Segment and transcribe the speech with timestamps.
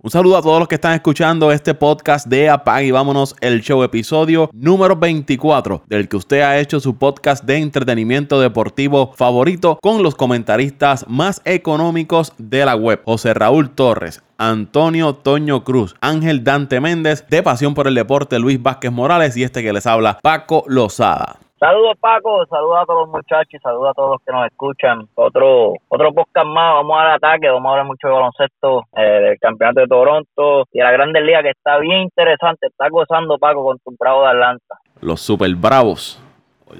[0.00, 3.60] Un saludo a todos los que están escuchando este podcast de Apaga y vámonos el
[3.62, 9.78] show episodio número 24 del que usted ha hecho su podcast de entretenimiento deportivo favorito
[9.82, 13.02] con los comentaristas más económicos de la web.
[13.04, 18.62] José Raúl Torres, Antonio Toño Cruz, Ángel Dante Méndez, de Pasión por el Deporte Luis
[18.62, 21.40] Vázquez Morales y este que les habla Paco Lozada.
[21.58, 25.08] Saludos Paco, saludos a todos los muchachos, saludos a todos los que nos escuchan.
[25.16, 29.38] Otro otro podcast más, vamos al ataque, vamos a hablar mucho de baloncesto, eh, del
[29.40, 33.64] campeonato de Toronto y de la Grandes Ligas que está bien interesante, está gozando Paco
[33.64, 34.76] con tu Bravo de Atlanta.
[35.00, 36.22] Los Super Bravos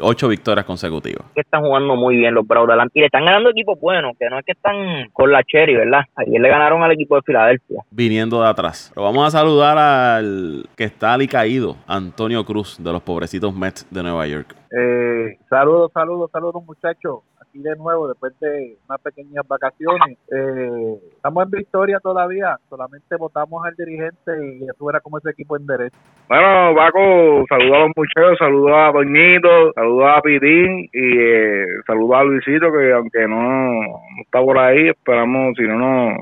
[0.01, 1.25] ocho victorias consecutivas.
[1.35, 4.17] Que están jugando muy bien los Bravos de Atlanta y le están ganando equipos buenos,
[4.19, 6.03] que no es que están con la Cherry, ¿verdad?
[6.17, 7.83] Ayer le ganaron al equipo de Filadelfia.
[7.91, 8.91] Viniendo de atrás.
[8.95, 14.03] Pero vamos a saludar al que está caído, Antonio Cruz, de los pobrecitos Mets de
[14.03, 14.55] Nueva York.
[14.71, 20.19] Eh, saludos, saludos, saludos muchachos aquí de nuevo después de unas pequeñas vacaciones.
[20.31, 25.57] Eh, estamos en victoria todavía, solamente votamos al dirigente y eso era como ese equipo
[25.57, 25.97] en derecho.
[26.29, 32.17] Bueno, Paco, saludos a los muchachos, saludos a Doñito, saludos a Pitín y eh, saludos
[32.17, 36.17] a Luisito que aunque no, está por ahí, esperamos, si no, no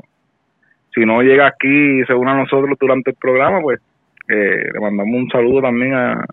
[0.93, 3.79] si no llega aquí y se une a nosotros durante el programa, pues
[4.29, 6.25] eh, le mandamos un saludo también a,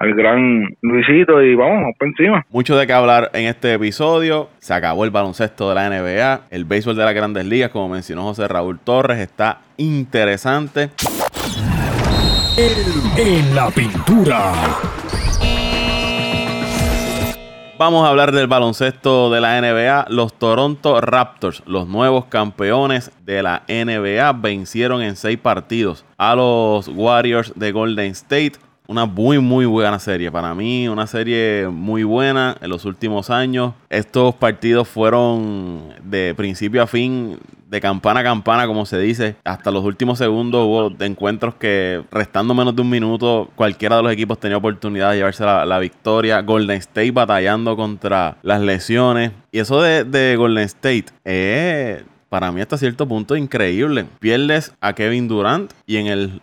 [0.00, 2.44] al gran Luisito y vamos, por encima.
[2.48, 4.48] Mucho de qué hablar en este episodio.
[4.58, 6.46] Se acabó el baloncesto de la NBA.
[6.50, 10.88] El béisbol de las grandes ligas, como mencionó José Raúl Torres, está interesante.
[13.18, 14.52] En la pintura.
[17.78, 20.06] Vamos a hablar del baloncesto de la NBA.
[20.08, 26.88] Los Toronto Raptors, los nuevos campeones de la NBA, vencieron en seis partidos a los
[26.88, 28.52] Warriors de Golden State
[28.90, 30.32] una muy, muy buena serie.
[30.32, 33.72] Para mí, una serie muy buena en los últimos años.
[33.88, 39.36] Estos partidos fueron de principio a fin, de campana a campana, como se dice.
[39.44, 44.12] Hasta los últimos segundos hubo encuentros que, restando menos de un minuto, cualquiera de los
[44.12, 46.40] equipos tenía oportunidad de llevarse la, victoria.
[46.40, 49.30] Golden State batallando contra las lesiones.
[49.52, 54.06] Y eso de, de Golden State es para mí hasta cierto punto increíble.
[54.20, 56.40] Pierdes a Kevin Durant y en el,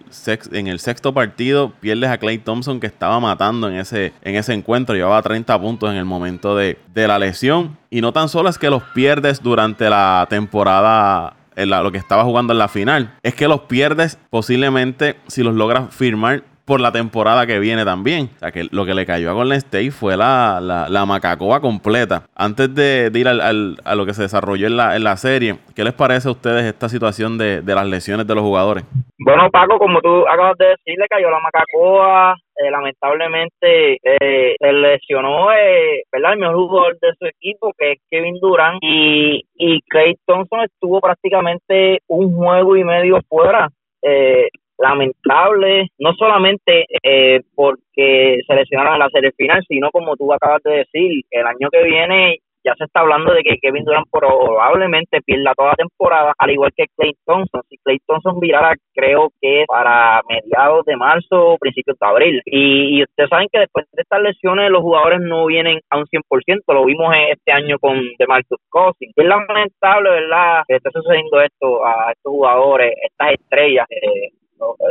[0.80, 4.96] sexto partido pierdes a Clay Thompson que estaba matando en ese, en ese encuentro.
[4.96, 7.78] Llevaba 30 puntos en el momento de, la lesión.
[7.90, 12.52] Y no tan solo es que los pierdes durante la temporada lo que estaba jugando
[12.52, 13.16] en la final.
[13.24, 18.30] Es que los pierdes posiblemente si los logras firmar por la temporada que viene también.
[18.36, 22.24] O sea, que lo que le cayó a Golden State fue la, la, macacoa completa.
[22.36, 25.86] Antes de, ir al, a lo que se desarrolló en la, en la serie, ¿qué
[25.86, 28.84] les parece a ustedes esta situación de, las lesiones de los jugadores?
[29.18, 32.36] Bueno, Paco, como tú acabas de decir, le cayó la macacoa.
[32.60, 36.34] Eh, lamentablemente eh, se lesionó eh, ¿verdad?
[36.34, 41.00] el mejor jugador de su equipo, que es Kevin Durant, y, y Clay Thompson estuvo
[41.00, 43.70] prácticamente un juego y medio fuera.
[44.02, 50.62] Eh, lamentable, no solamente eh, porque seleccionaron en la serie final, sino como tú acabas
[50.64, 55.22] de decir, el año que viene ya se está hablando de que Kevin Durant probablemente
[55.22, 57.62] pierda toda la temporada, al igual que Clay Thompson.
[57.70, 62.42] Si Clay Thompson virara, creo que para mediados de marzo o principios de abril.
[62.46, 66.74] Y, ustedes saben que después de estas lesiones los jugadores no vienen a un 100%,
[66.74, 69.14] lo vimos este año con DeMarcus Cousins.
[69.16, 73.86] Es lamentable, ¿verdad?, que esté sucediendo esto a estos jugadores, estas estrellas.
[73.90, 74.32] Eh,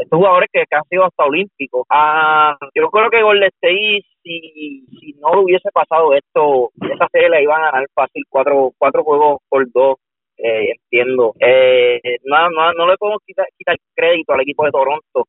[0.03, 1.85] estos jugadores que, han sido hasta olímpicos.
[1.91, 7.43] Ah, yo creo que Golden State, si, si no hubiese pasado esto, esa serie la
[7.43, 9.97] iban a ganar fácil, cuatro, cuatro juegos por dos.
[10.39, 11.33] Eh, entiendo.
[11.41, 15.25] Eh, no, no, no le podemos quitar, quitar crédito al equipo de Toronto,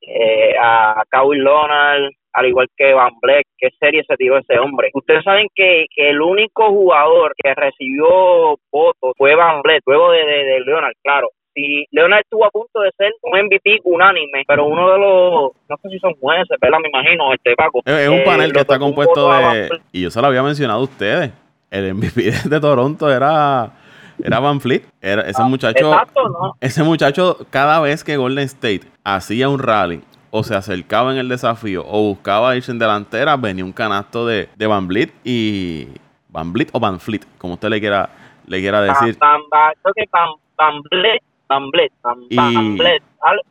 [0.00, 4.90] eh, a Kawhi Leonard, al igual que Van Black, qué serie se tiró ese hombre.
[4.94, 10.24] Ustedes saben que, que el único jugador que recibió votos fue Van Black, luego de,
[10.24, 14.66] de, de Leonard, claro si Leonard estuvo a punto de ser un MVP unánime, pero
[14.66, 16.78] uno de los, no sé si son jueces, ¿verdad?
[16.82, 17.80] Me imagino, este Paco.
[17.84, 21.32] Es, un panel que está compuesto de, y yo se lo había mencionado a ustedes,
[21.70, 23.72] el MVP de Toronto era
[24.22, 24.82] era Van Fleet.
[25.00, 25.92] Era ese ah, muchacho.
[26.60, 31.28] Ese muchacho, cada vez que Golden State hacía un rally o se acercaba en el
[31.28, 35.88] desafío o buscaba irse en delantera, venía un canasto de, de Van Vliet y.
[36.28, 38.10] Van Vliet o Van Fleet, como usted le quiera,
[38.46, 39.16] le quiera decir.
[39.18, 39.40] Van,
[39.82, 41.22] creo que Van, Van Vliet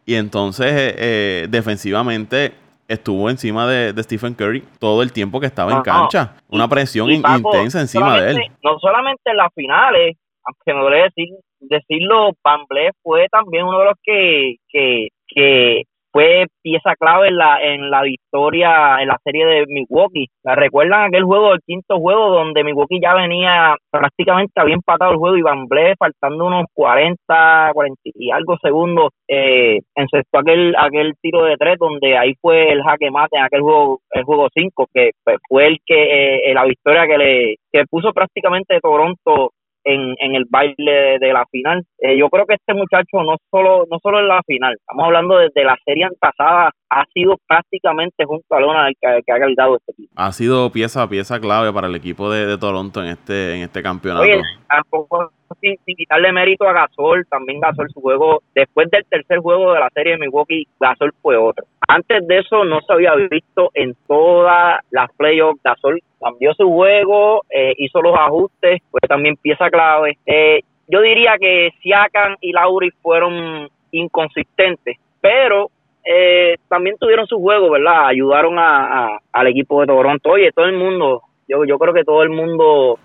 [0.05, 2.53] y, entonces, eh, eh, defensivamente,
[2.87, 6.35] estuvo encima de, Stephen Curry todo el tiempo que estaba en cancha.
[6.49, 8.37] Una presión intensa encima de él.
[8.63, 12.61] No solamente en las finales, aunque no debe decir, decirlo, Van
[13.01, 15.83] fue también uno de los que, que, que
[16.15, 20.27] fue pieza clave en la, en la victoria en la serie de Milwaukee.
[20.43, 25.17] ¿La recuerdan aquel juego, el quinto juego, donde Milwaukee ya venía prácticamente había empatado el
[25.17, 31.15] juego y Van Ble, faltando unos 40, 40 y algo segundos, eh, encestó aquel, aquel
[31.21, 34.87] tiro de tres, donde ahí fue el jaque mate en aquel juego, el juego 5,
[34.93, 35.11] que
[35.49, 39.51] fue el que, eh, la victoria que le que puso prácticamente Toronto
[39.85, 41.83] en, en el baile de la final.
[41.99, 45.37] Eh, yo creo que este muchacho no solo no solo en la final, estamos hablando
[45.37, 49.91] desde la serie pasada, ha sido prácticamente junto a Lona el que, ha gritado este
[49.91, 50.13] equipo.
[50.15, 54.23] Ha sido pieza pieza clave para el equipo de, Toronto en este en este campeonato.
[54.23, 59.73] Oye, tampoco sin, quitarle mérito a Gasol, también Gasol su juego, después del tercer juego
[59.73, 61.65] de la serie de Milwaukee, Gasol fue otro.
[61.87, 67.43] Antes de eso no se había visto en todas las playoffs, Gasol cambió su juego,
[67.49, 70.17] eh, hizo los ajustes, pues también pieza clave.
[70.25, 75.69] Eh, yo diría que Siakam y Lauri fueron inconsistentes, pero
[76.05, 78.07] eh, también tuvieron su juego, ¿verdad?
[78.07, 80.29] Ayudaron a, al equipo de Toronto.
[80.29, 82.99] Oye, todo el mundo, yo, yo creo que todo el mundo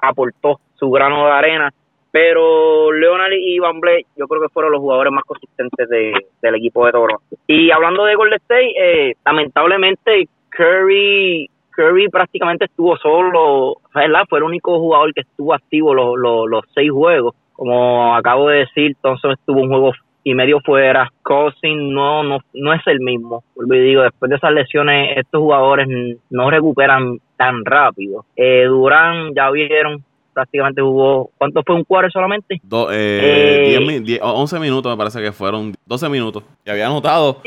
[0.00, 1.70] aportó su grano de arena,
[2.10, 6.54] pero Leonard y Van Blake yo creo que fueron los jugadores más consistentes de, del
[6.54, 7.22] equipo de Toronto.
[7.46, 14.24] Y hablando de Golden State, lamentablemente Curry Curry prácticamente estuvo solo, ¿verdad?
[14.28, 17.34] Fue el único jugador que estuvo activo los, los, seis juegos.
[17.52, 19.92] Como acabo de decir, Thompson estuvo un juego
[20.26, 21.08] y medio fuera.
[21.22, 23.44] Cousin no, no, no es el mismo.
[23.54, 25.86] y digo, después de esas lesiones, estos jugadores
[26.30, 28.24] no recuperan tan rápido.
[28.34, 30.02] Eh, Durán, ya vieron,
[30.34, 32.58] prácticamente jugó, ¿cuánto fue un cuarto solamente?
[32.64, 36.42] Do, eh, 11 minutos me parece que fueron, 12 minutos.
[36.64, 37.40] Y había anotado,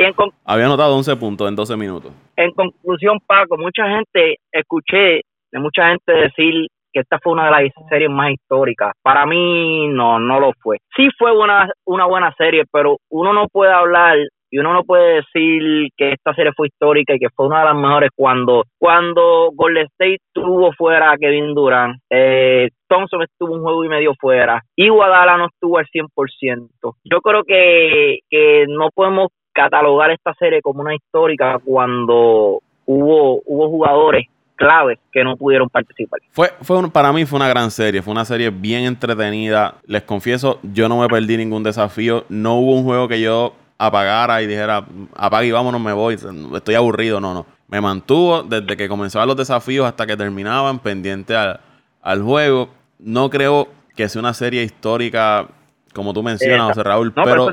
[0.45, 2.13] había anotado 11 puntos en 12 minutos.
[2.37, 5.19] En conclusión, Paco, mucha gente, escuché
[5.51, 8.94] de mucha gente decir que esta fue una de las series más históricas.
[9.01, 10.77] Para mí no, no lo fue.
[10.95, 14.18] Sí fue una, una buena serie, pero uno no puede hablar
[14.51, 17.65] y uno no puede decir que esta serie fue histórica y que fue una de
[17.65, 23.62] las mejores cuando cuando Golden State tuvo fuera a Kevin Durant, eh, Thompson estuvo un
[23.62, 26.95] juego y medio fuera y Guadalajara no estuvo al 100%.
[27.03, 33.69] Yo creo que, que no podemos catalogar esta serie como una histórica cuando hubo hubo
[33.69, 34.25] jugadores
[34.59, 36.19] claves que no pudieron participar.
[36.31, 39.75] Fue, fue para mí fue una gran serie, fue una serie bien entretenida.
[39.88, 42.25] Les confieso, yo no me perdí ningún desafío.
[42.27, 44.85] No hubo un juego que yo apagara y dijera,
[45.15, 46.15] apague y vámonos, me voy,
[46.56, 47.21] estoy aburrido.
[47.21, 47.45] No, no.
[47.69, 52.69] Me mantuvo desde que comenzaban los desafíos hasta que terminaban, pendiente al, juego.
[53.00, 55.47] No creo que sea una serie histórica
[55.99, 57.51] como tú mencionas, José Raúl, pero,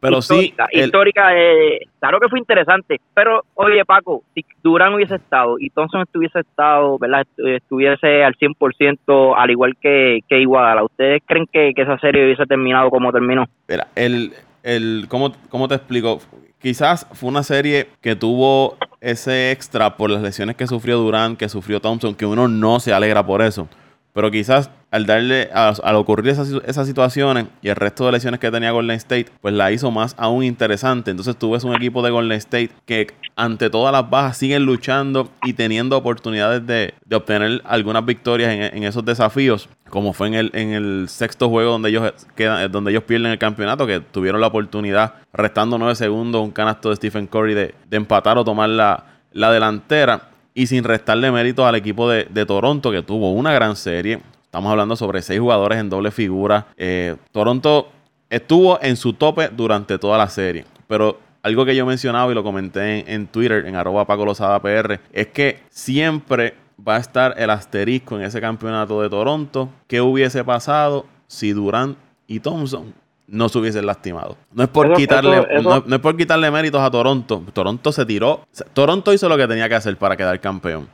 [0.00, 0.80] pero histórica, sí.
[0.80, 6.00] Histórica, eh, claro que fue interesante, pero oye Paco, si Durán hubiese estado y Thompson
[6.00, 7.26] estuviese estado, ¿verdad?
[7.36, 12.46] Estuviese al 100% al igual que, que Iguala, ¿ustedes creen que, que esa serie hubiese
[12.46, 13.44] terminado como terminó?
[13.68, 14.32] Mira, el,
[14.62, 16.20] el ¿cómo, ¿cómo te explico?
[16.58, 21.50] Quizás fue una serie que tuvo ese extra por las lesiones que sufrió Durán, que
[21.50, 23.68] sufrió Thompson, que uno no se alegra por eso.
[24.14, 28.70] Pero quizás al darle, al ocurrir esas, situaciones y el resto de lesiones que tenía
[28.70, 31.10] Golden State, pues la hizo más aún interesante.
[31.10, 35.30] Entonces tú ves un equipo de Golden State que ante todas las bajas siguen luchando
[35.42, 40.70] y teniendo oportunidades de, obtener algunas victorias en, esos desafíos, como fue en el, en
[40.70, 45.14] el sexto juego donde ellos quedan, donde ellos pierden el campeonato, que tuvieron la oportunidad,
[45.32, 50.68] restando nueve segundos, un canasto de Stephen Curry de, empatar o tomar la delantera y
[50.68, 54.20] sin restarle méritos al equipo de, Toronto, que tuvo una gran serie.
[54.44, 56.68] Estamos hablando sobre seis jugadores en doble figura.
[56.76, 57.90] Eh, Toronto
[58.30, 60.64] estuvo en su tope durante toda la serie.
[60.86, 64.32] Pero algo que yo mencionaba y lo comenté en, Twitter, en arroba Paco
[64.62, 66.54] PR, es que siempre
[66.86, 69.68] va a estar el asterisco en ese campeonato de Toronto.
[69.88, 72.94] ¿Qué hubiese pasado si Durant y Thompson
[73.26, 74.36] no se hubiesen lastimado.
[74.52, 77.42] No es por quitarle, No, es por quitarle méritos a Toronto.
[77.52, 78.40] Toronto se tiró.
[78.72, 80.88] Toronto hizo lo que tenía que hacer para quedar campeón.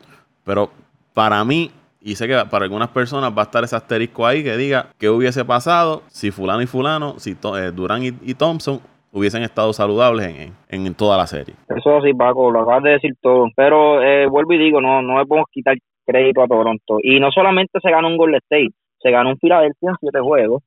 [0.44, 0.70] Pero
[1.12, 1.70] para mí,
[2.00, 5.08] y sé que para algunas personas va a estar ese asterisco ahí que diga qué
[5.10, 8.80] hubiese pasado si fulano y fulano, si eh, Durán y, Thompson
[9.12, 10.26] hubiesen estado saludables
[10.68, 11.54] en, en, toda la serie.
[11.68, 13.48] Eso sí, Paco, lo acabas de decir todo.
[13.56, 16.98] Pero eh, vuelvo y digo, no, no le podemos quitar crédito a Toronto.
[17.02, 18.72] Y no solamente se ganó un Golden State,
[19.02, 20.62] se ganó un Philadelphia en siete juegos,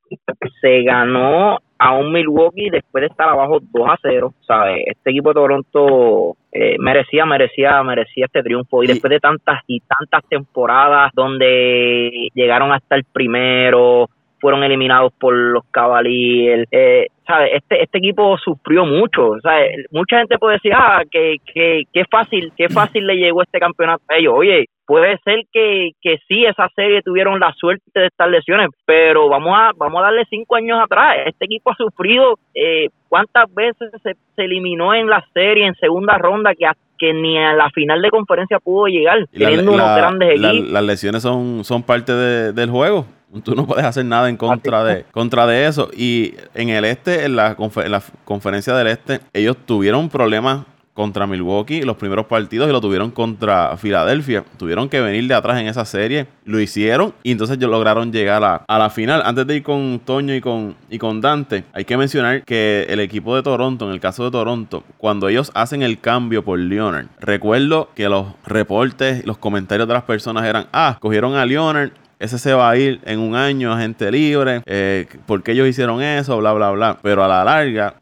[0.62, 4.84] se ganó a un Milwaukee después de estar abajo 2 a 0, ¿sabes?
[4.88, 9.82] Este equipo de Toronto eh, merecía, merecía, merecía este triunfo y después de tantas y
[9.82, 14.10] tantas temporadas donde llegaron hasta el primero,
[14.40, 17.52] fueron eliminados por los Cavaliers, eh, ¿sabes?
[17.54, 19.86] Este, este equipo sufrió mucho, ¿sabes?
[19.92, 24.04] Mucha gente puede decir, ah, que, que, que fácil, qué fácil le llegó este campeonato
[24.10, 24.34] a ellos.
[24.36, 29.30] Oye, puede ser que, que sí, esa serie tuvieron la suerte de estas lesiones, pero
[29.30, 31.18] vamos a, vamos a darle cinco años atrás.
[31.26, 36.18] Este equipo ha sufrido, eh, ¿cuántas veces se, se eliminó en la serie, en segunda
[36.18, 40.72] ronda, que, que ni a la final de conferencia pudo llegar, teniendo unos grandes equipos?
[40.72, 43.06] las lesiones son, son parte del juego.
[43.44, 45.90] Tú no puedes hacer nada en contra de, contra de eso.
[45.98, 51.28] Y en el este, en la, en la conferencia del este, ellos tuvieron problemas contra
[51.28, 54.44] Milwaukee los primeros partidos y lo tuvieron contra Filadelfia.
[54.58, 56.28] Tuvieron que venir de atrás en esa serie.
[56.46, 59.22] Lo hicieron y entonces lograron llegar a, a, la final.
[59.26, 63.00] Antes de ir con Toño y con, y con Dante, hay que mencionar que el
[63.00, 67.08] equipo de Toronto, en el caso de Toronto, cuando ellos hacen el cambio por Leonard,
[67.20, 71.92] recuerdo que los reportes, los comentarios de las personas eran, ah, cogieron a Leonard,
[72.24, 76.02] ese se va a ir en un año a gente libre, eh, porque ellos hicieron
[76.02, 76.98] eso, bla, bla, bla.
[77.02, 77.96] Pero a la larga,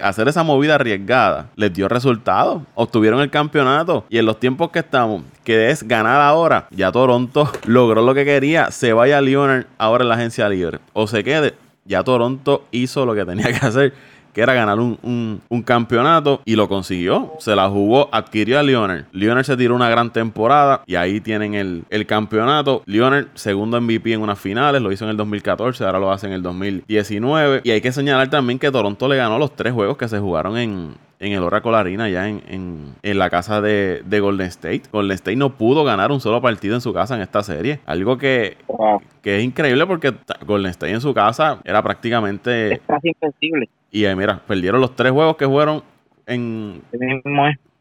[0.00, 4.04] hacer esa movida arriesgada les dio resultados, obtuvieron el campeonato.
[4.08, 8.24] Y en los tiempos que estamos, que es ganar ahora, ya Toronto logró lo que
[8.24, 10.78] quería, se vaya a Leonard ahora en la agencia libre.
[10.92, 11.54] O se quede,
[11.84, 13.92] ya Toronto hizo lo que tenía que hacer
[14.34, 17.32] que era ganar un, campeonato y lo consiguió.
[17.38, 19.04] Se la jugó, adquirió a Leonard.
[19.12, 22.82] Leonard se tiró una gran temporada y ahí tienen el, el campeonato.
[22.84, 26.32] Leonard, segundo MVP en unas finales, lo hizo en el 2014, ahora lo hace en
[26.34, 27.62] el 2019.
[27.64, 30.58] Y hay que señalar también que Toronto le ganó los tres juegos que se jugaron
[30.58, 34.82] en, en el Oracle Arena, ya en, la casa de, Golden State.
[34.92, 37.80] Golden State no pudo ganar un solo partido en su casa en esta serie.
[37.86, 38.56] Algo que,
[39.22, 40.14] que es increíble porque
[40.46, 42.74] Golden State en su casa era prácticamente...
[42.74, 43.68] Es casi invencible.
[43.90, 45.82] Y ahí, mira, perdieron los tres juegos que fueron
[46.26, 46.82] en,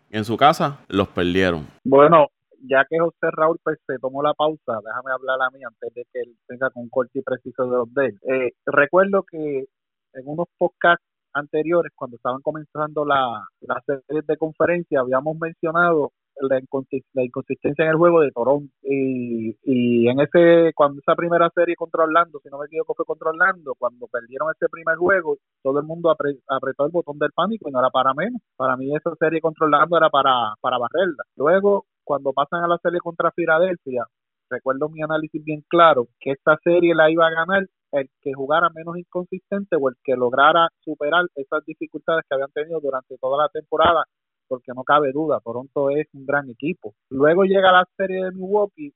[0.09, 1.67] en su casa, los perdieron.
[1.83, 2.27] Bueno,
[2.65, 6.05] ya que José Raúl pues, se tomó la pausa, déjame hablar a mí antes de
[6.13, 8.19] que él tenga con un corte y preciso de los de él.
[8.29, 9.65] Eh, recuerdo que
[10.13, 16.11] en unos podcasts anteriores, cuando estaban comenzando la, la serie de conferencia, habíamos mencionado
[16.41, 18.71] la, inconsistencia en el juego de Toronto.
[18.81, 23.05] Y, y en ese cuando esa primera serie contra Orlando si no me equivoco fue
[23.05, 27.69] contra Orlando cuando perdieron ese primer juego todo el mundo apretó el botón del pánico
[27.69, 28.41] y no era para menos.
[28.55, 31.23] Para mí esa serie contra Orlando era para para barrerla.
[31.35, 34.05] Luego cuando pasan a la serie contra Filadelfia
[34.53, 38.69] recuerdo mi análisis bien claro que esta serie la iba a ganar el que jugara
[38.74, 43.50] menos inconsistente o el que lograra superar esas dificultades que habían tenido durante toda la
[43.50, 44.03] temporada,
[44.48, 46.93] porque no cabe duda, Toronto es un gran equipo.
[47.10, 48.93] Luego llega la serie de Milwaukee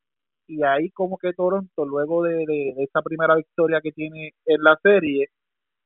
[0.48, 4.78] y ahí como que Toronto, luego de, de, esa primera victoria que tiene en la
[4.82, 5.28] serie,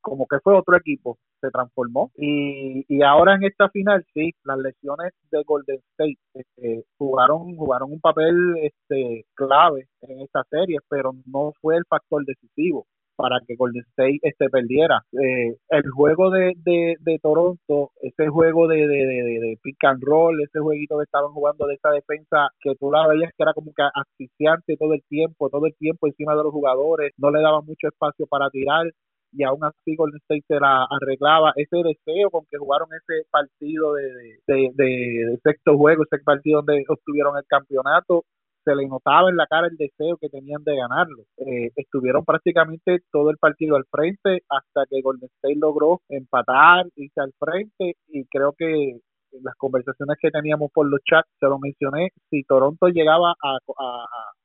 [0.01, 2.11] como que fue otro equipo, se transformó.
[2.15, 7.91] Y, y ahora en esta final, sí, las lesiones de Golden State este, jugaron, jugaron
[7.91, 12.85] un papel este, clave en esta serie, pero no fue el factor decisivo
[13.21, 15.03] para que Golden State este perdiera.
[15.13, 20.97] Eh, el juego de, de, Toronto, ese juego de, de, pick and roll, ese jueguito
[20.97, 24.75] que estaban jugando de esa defensa que tú la veías que era como que asfixiante
[24.75, 28.25] todo el tiempo, todo el tiempo encima de los jugadores, no le daba mucho espacio
[28.25, 28.87] para tirar
[29.31, 31.53] y aún así Golden State se la arreglaba.
[31.55, 36.83] Ese deseo con que jugaron ese partido de, de, de sexto juego, ese partido donde
[36.87, 38.23] obtuvieron el campeonato,
[38.63, 41.23] se le notaba en la cara el deseo que tenían de ganarlo.
[41.37, 47.21] Eh, estuvieron prácticamente todo el partido al frente hasta que Golden State logró empatar, irse
[47.21, 48.99] al frente y creo que
[49.31, 53.57] en las conversaciones que teníamos por los chats, se lo mencioné, si Toronto llegaba a,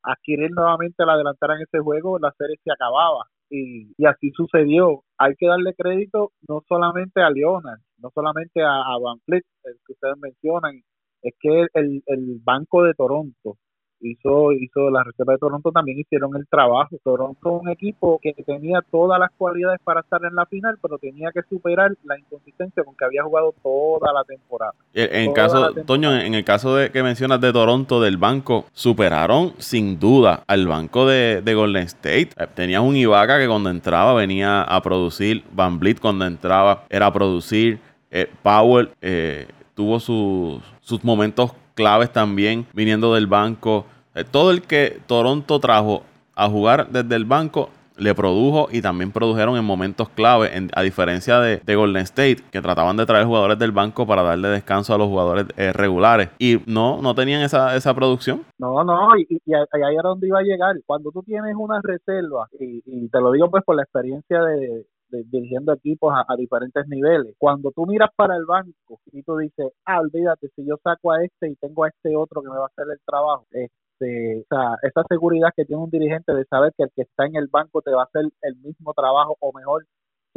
[0.03, 3.25] adquirir nuevamente la delantera en ese juego, la serie se acababa.
[3.51, 5.03] Y, así sucedió.
[5.19, 9.93] Hay que darle crédito no solamente a Leonard, no solamente a, Van Fleet, el que
[9.93, 10.83] ustedes mencionan,
[11.23, 13.57] es que el, el banco de Toronto
[14.01, 16.97] hizo, hizo la Reserva de Toronto también hicieron el trabajo.
[17.03, 21.31] Toronto un equipo que tenía todas las cualidades para estar en la final, pero tenía
[21.33, 24.75] que superar la inconsistencia con que había jugado toda la temporada.
[24.95, 29.99] En, caso, Toño, en el caso de que mencionas de Toronto del banco, superaron sin
[29.99, 32.31] duda al banco de, Golden State.
[32.37, 37.07] Eh, tenías un Ibaka que cuando entraba venía a producir, Van Vliet cuando entraba era
[37.07, 37.79] a producir,
[38.11, 43.87] eh, Powell eh, tuvo sus, sus momentos claves también viniendo del banco.
[44.17, 46.03] Eh, todo el que Toronto trajo
[46.35, 51.41] a jugar desde el banco le produjo y también produjeron en momentos clave, a diferencia
[51.41, 55.09] de, Golden State, que trataban de traer jugadores del banco para darle descanso a los
[55.09, 56.29] jugadores eh, regulares.
[56.39, 58.43] Y no, no tenían esa, esa producción.
[58.59, 60.77] No, no, y, ahí era donde iba a llegar.
[60.85, 65.73] Cuando tú tienes una reserva, y te lo digo pues por la experiencia de, dirigiendo
[65.73, 67.35] equipos a, diferentes niveles.
[67.39, 71.25] Cuando tú miras para el banco y tú dices, ah, olvídate, si yo saco a
[71.25, 74.47] este y tengo a este otro que me va a hacer el trabajo, este, o
[74.49, 77.49] sea, esa seguridad que tiene un dirigente de saber que el que está en el
[77.49, 79.87] banco te va a hacer el mismo trabajo o mejor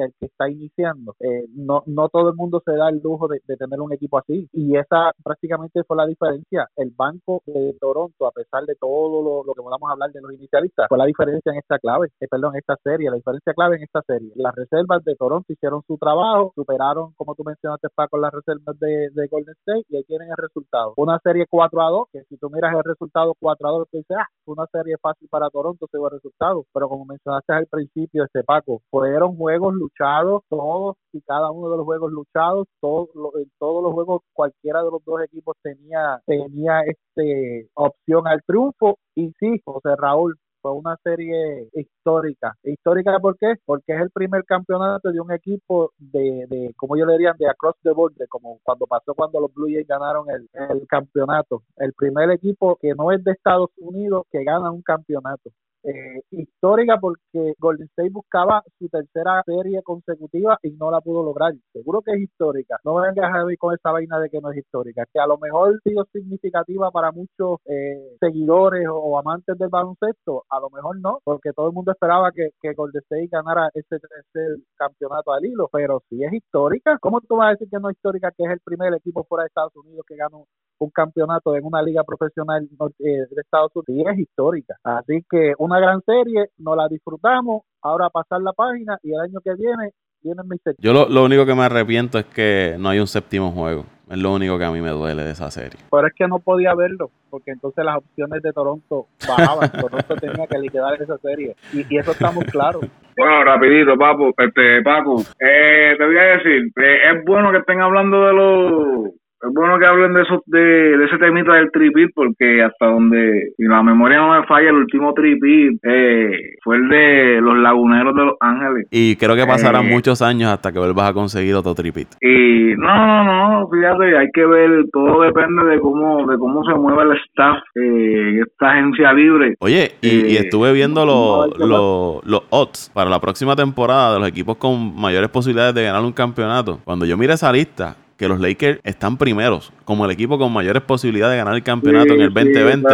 [0.08, 1.16] que que está iniciando.
[1.20, 4.48] Eh, no, no todo el mundo se da el lujo de, tener un equipo así.
[4.54, 6.68] Y esa prácticamente fue la diferencia.
[6.76, 10.34] El banco de Toronto, a pesar de todo lo, lo que podamos hablar de los
[10.34, 13.84] inicialistas, fue la diferencia en esta clave, eh, perdón, esta serie, la diferencia clave en
[13.84, 14.32] esta serie.
[14.36, 19.10] Las reservas de Toronto hicieron su trabajo, superaron, como tú mencionaste, Paco, las reservas de,
[19.12, 20.94] de Golden State y ahí tienen el resultado.
[20.98, 23.98] Una serie 4 a 2, que si tú miras el resultado 4 a 2, tú
[23.98, 26.66] dices, ah, una serie fácil para Toronto, se el resultado.
[26.74, 31.78] Pero como mencionaste al principio, este Paco, fueron juegos luchados, todos y cada uno de
[31.78, 36.82] los juegos luchados, todos, en todos los juegos cualquiera de los dos equipos tenía, tenía
[36.82, 38.98] este opción al triunfo.
[39.16, 42.54] Y sí, José Raúl, fue una serie histórica.
[42.64, 43.54] ¿Histórica por qué?
[43.66, 47.48] Porque es el primer campeonato de un equipo de, de como yo le diría, de
[47.48, 51.64] across the board, como cuando pasó cuando los Blue Jays ganaron el, el campeonato.
[51.78, 55.50] El primer equipo que no es de Estados Unidos que gana un campeonato
[55.84, 61.54] eh, histórica porque Golden State buscaba su tercera serie consecutiva y no la pudo lograr.
[61.72, 62.78] Seguro que es histórica.
[62.84, 65.06] No vengas a ver con esa vaina de que no es histórica.
[65.12, 70.44] Que a lo mejor sido significativa para muchos eh, seguidores o, amantes del baloncesto.
[70.50, 74.00] A lo mejor no, porque todo el mundo esperaba que, que Golden State ganara ese
[74.00, 75.70] tercer campeonato al hilo.
[75.72, 78.32] Pero si es histórica, ¿cómo tú vas a decir que no es histórica?
[78.32, 80.46] Que es el primer equipo fuera de Estados Unidos que ganó
[80.80, 82.68] un campeonato en una liga profesional
[83.00, 83.90] eh, de Estados Unidos.
[83.90, 84.76] Y es histórica.
[84.84, 89.40] Así que una gran serie, nos la disfrutamos, ahora pasar la página y el año
[89.44, 93.00] que viene viene mi Yo lo, lo, único que me arrepiento es que no hay
[93.00, 93.86] un séptimo juego.
[94.10, 95.80] Es lo único que a mí me duele de esa serie.
[95.92, 99.72] Pero es que no podía verlo, porque entonces las opciones de Toronto bajaban.
[99.72, 101.56] Toronto tenía que liquidar esa serie.
[101.74, 102.80] Y, eso está muy claro.
[103.16, 107.82] Bueno, rapidito, Papo, este, Paco, eh, te voy a decir, eh, es bueno que estén
[107.82, 112.62] hablando de los es bueno que hablen de eso, de, ese temita del tripit, porque
[112.62, 117.42] hasta donde si la memoria no me falla, el último tripit eh, fue el de
[117.42, 118.88] los laguneros de Los Ángeles.
[118.92, 122.10] Y creo que pasarán eh, muchos años hasta que vuelvas a conseguir otro tripit.
[122.22, 126.74] Y no, no, no, fíjate, hay que ver, todo depende de cómo, de cómo se
[126.74, 129.56] mueva el staff eh, esta agencia libre.
[129.60, 134.28] Oye, y, eh, estuve viendo los, los, los odds para la próxima temporada de los
[134.28, 136.80] equipos con mayores posibilidades de ganar un campeonato.
[136.84, 140.84] Cuando yo mire esa lista, que los Lakers están primeros, como el equipo con mayores
[140.84, 142.88] posibilidades de ganar el campeonato en el 2020.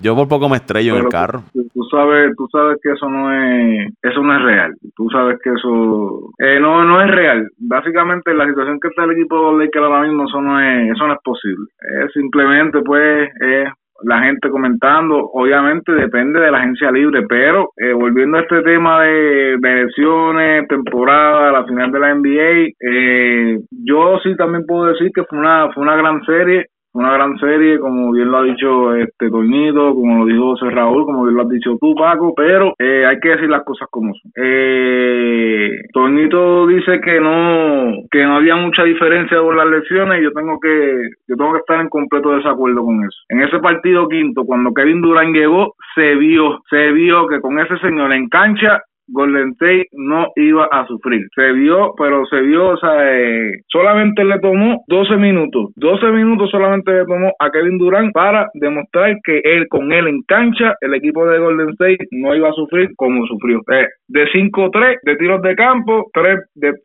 [0.00, 1.42] yo por poco me estrello en el carro.
[1.52, 4.74] Tú sabes, tú sabes que eso no es, eso no es real.
[4.94, 7.50] Tú sabes que eso eh, no, no es real.
[7.58, 10.92] Básicamente la situación que está el equipo de los Lakers ahora mismo, eso no es,
[10.92, 11.66] eso no es posible.
[12.04, 13.68] Es simplemente pues es
[14.04, 19.02] la gente comentando, obviamente depende de la agencia libre, pero eh, volviendo a este tema
[19.02, 25.10] de, de elecciones, temporada, la final de la NBA, eh, yo sí también puedo decir
[25.14, 28.94] que fue una, fue una gran serie, una gran serie, como bien lo ha dicho
[28.94, 32.72] este Toñito, como lo dijo José Raúl, como bien lo has dicho tú, Paco, pero
[32.78, 34.32] eh, hay que decir las cosas como son.
[34.36, 40.32] Eh, Toñito dice que no, que no había mucha diferencia por las lesiones y yo
[40.32, 43.18] tengo que, yo tengo que estar en completo desacuerdo con eso.
[43.28, 47.76] En ese partido quinto, cuando Kevin Durant llegó, se vio, se vio que con ese
[47.78, 51.26] señor en cancha Golden State no iba a sufrir.
[51.34, 55.72] Se vio, pero se vio, o sea, eh, solamente le tomó 12 minutos.
[55.76, 60.22] 12 minutos solamente le tomó a Kevin Durant para demostrar que él, con él en
[60.22, 63.60] cancha, el equipo de Golden State no iba a sufrir como sufrió.
[63.72, 66.38] Eh, de 5-3, de tiros de campo, 3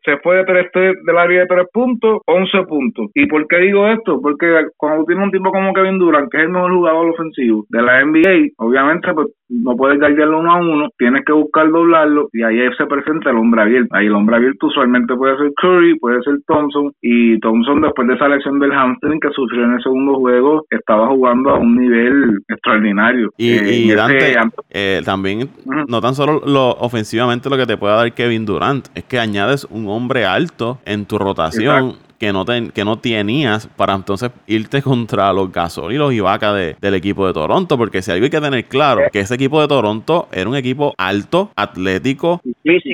[0.04, 3.10] se fue de 3-3 del área de 3 puntos, 11 puntos.
[3.14, 4.20] ¿Y por qué digo esto?
[4.20, 7.82] Porque cuando tienes un tipo como Kevin Durant, que es el mejor jugador ofensivo de
[7.82, 12.42] la NBA, obviamente pues no puedes guardarlo uno a uno, tienes que buscar doblarlo y
[12.42, 13.88] ahí se presenta el hombre abierto.
[13.94, 18.14] Ahí el hombre abierto usualmente puede ser Curry, puede ser Thompson y Thompson después de
[18.14, 22.38] esa lección del hamstring que sufrió en el segundo juego estaba jugando a un nivel
[22.48, 23.30] extraordinario.
[23.36, 24.34] Y, eh, Dante,
[24.70, 25.48] eh, también
[25.88, 29.66] no tan solo lo, ofensivamente lo que te puede dar Kevin Durant, es que añades
[29.70, 35.32] un hombre alto en tu rotación que no, que no tenías para entonces irte contra
[35.32, 37.78] los Gasol y Ibaka de, del equipo de Toronto.
[37.78, 40.94] Porque si algo hay que tener claro, que ese equipo de Toronto era un equipo
[40.98, 42.42] alto, atlético,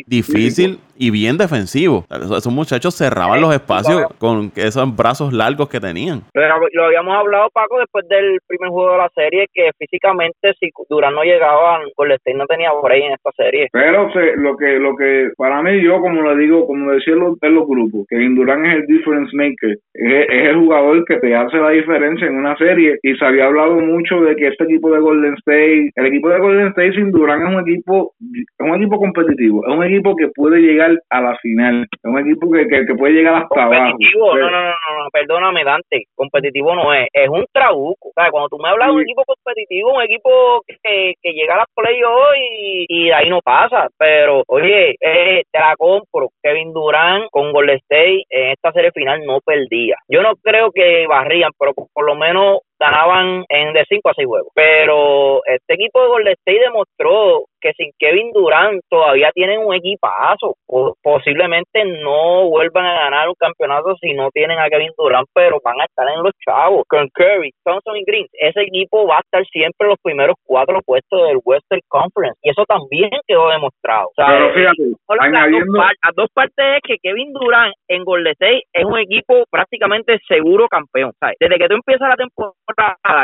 [0.07, 2.05] difícil y bien defensivo.
[2.11, 6.23] Esos muchachos cerraban los espacios con esos brazos largos que tenían.
[6.33, 10.71] Pero lo habíamos hablado, Paco, después del primer juego de la serie, que físicamente si
[10.89, 13.69] Durán no llegaba, el State no tenía por ahí en esta serie.
[13.73, 17.37] Pero lo que lo que para mí, yo como le digo, como decía en los,
[17.43, 21.57] los grupos, que Durán es el difference maker, es, es, el jugador que te hace
[21.57, 25.01] la diferencia en una serie y se había hablado mucho de que este equipo de
[25.01, 28.99] Golden State, el equipo de Golden State sin Durán es un equipo, es un equipo
[28.99, 31.87] competitivo, es un equipo que puede llegar llegar a la final.
[31.93, 33.93] Es un equipo que, que, puede llegar hasta abajo.
[33.93, 36.05] Competitivo, no, no, no, no, perdóname, Dante.
[36.15, 38.09] Competitivo no es, es un trabuco.
[38.09, 41.55] O sea, cuando tú me hablas de un equipo competitivo, un equipo que, que llega
[41.55, 43.89] a las playoffs y, y de ahí no pasa.
[43.99, 46.29] Pero, oye, eh, te la compro.
[46.43, 49.97] Kevin Durant con Golden State en esta serie final no perdía.
[50.09, 54.27] Yo no creo que barrían, pero por lo menos ganaban en de 5 a 6
[54.27, 54.53] juegos.
[54.55, 60.55] Pero este equipo de Golden State demostró que sin Kevin Durant todavía tienen un equipazo.
[61.03, 65.81] Posiblemente no vuelvan a ganar un campeonato si no tienen a Kevin Durant, pero van
[65.81, 66.85] a estar en los chavos.
[66.89, 70.81] Con Curry, Thompson y Green, ese equipo va a estar siempre en los primeros cuatro
[70.85, 72.39] puestos del Western Conference.
[72.43, 74.11] Y eso también quedó demostrado.
[74.17, 74.83] pero fíjate,
[75.21, 75.79] añadiendo...
[75.79, 80.69] las, dos, partes es que Kevin Durant en Golden State es un equipo prácticamente seguro
[80.69, 81.13] campeón.
[81.41, 82.53] Desde que tú empiezas la temporada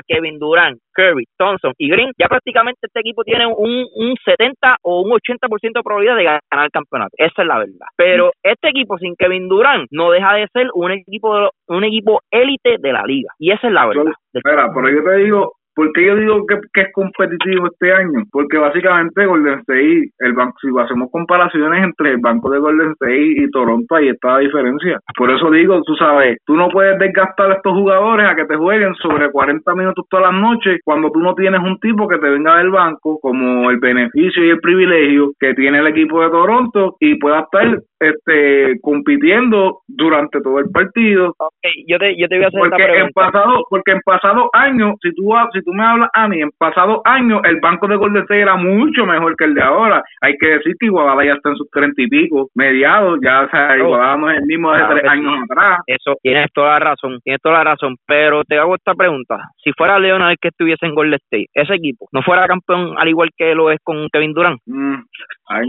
[0.07, 5.03] Kevin Durant, Curry, Thompson y Green, ya prácticamente este equipo tiene un, un 70 o
[5.03, 7.13] un 80% de probabilidad de ganar el campeonato.
[7.17, 7.87] Esa es la verdad.
[7.97, 12.77] Pero este equipo sin Kevin Durant no deja de ser un equipo un equipo élite
[12.79, 13.33] de la liga.
[13.39, 14.13] Y esa es la verdad.
[14.33, 18.25] Espera, pero yo te digo, ¿Por qué yo digo que, que, es competitivo este año?
[18.31, 23.35] Porque básicamente Golden State, el banco, si hacemos comparaciones entre el banco de Golden State
[23.37, 24.99] y Toronto, ahí está la diferencia.
[25.17, 28.57] Por eso digo, tú sabes, tú no puedes desgastar a estos jugadores a que te
[28.57, 32.29] jueguen sobre 40 minutos todas las noches cuando tú no tienes un tipo que te
[32.29, 36.97] venga del banco como el beneficio y el privilegio que tiene el equipo de Toronto
[37.01, 41.35] y pueda estar este compitiendo durante todo el partido.
[41.39, 44.95] Okay, yo te, yo te voy a hacer porque en pasado porque en pasado años,
[45.01, 48.23] si tú si tú me hablas a mí, en pasado años el banco de Golden
[48.23, 50.03] State era mucho mejor que el de ahora.
[50.21, 53.51] Hay que decir que Igualada ya está en sus treinta y pico, mediados, ya o
[53.51, 55.81] sea, Igualada no es el mismo de tres años atrás.
[55.87, 59.39] Eso, tienes toda la razón, tienes toda la razón, pero te hago esta pregunta.
[59.63, 63.31] Si fuera Leonard que estuviese en Golden State, ese equipo, ¿no fuera campeón al igual
[63.37, 64.61] que lo es con Kevin Durant?
[64.67, 64.95] Mm,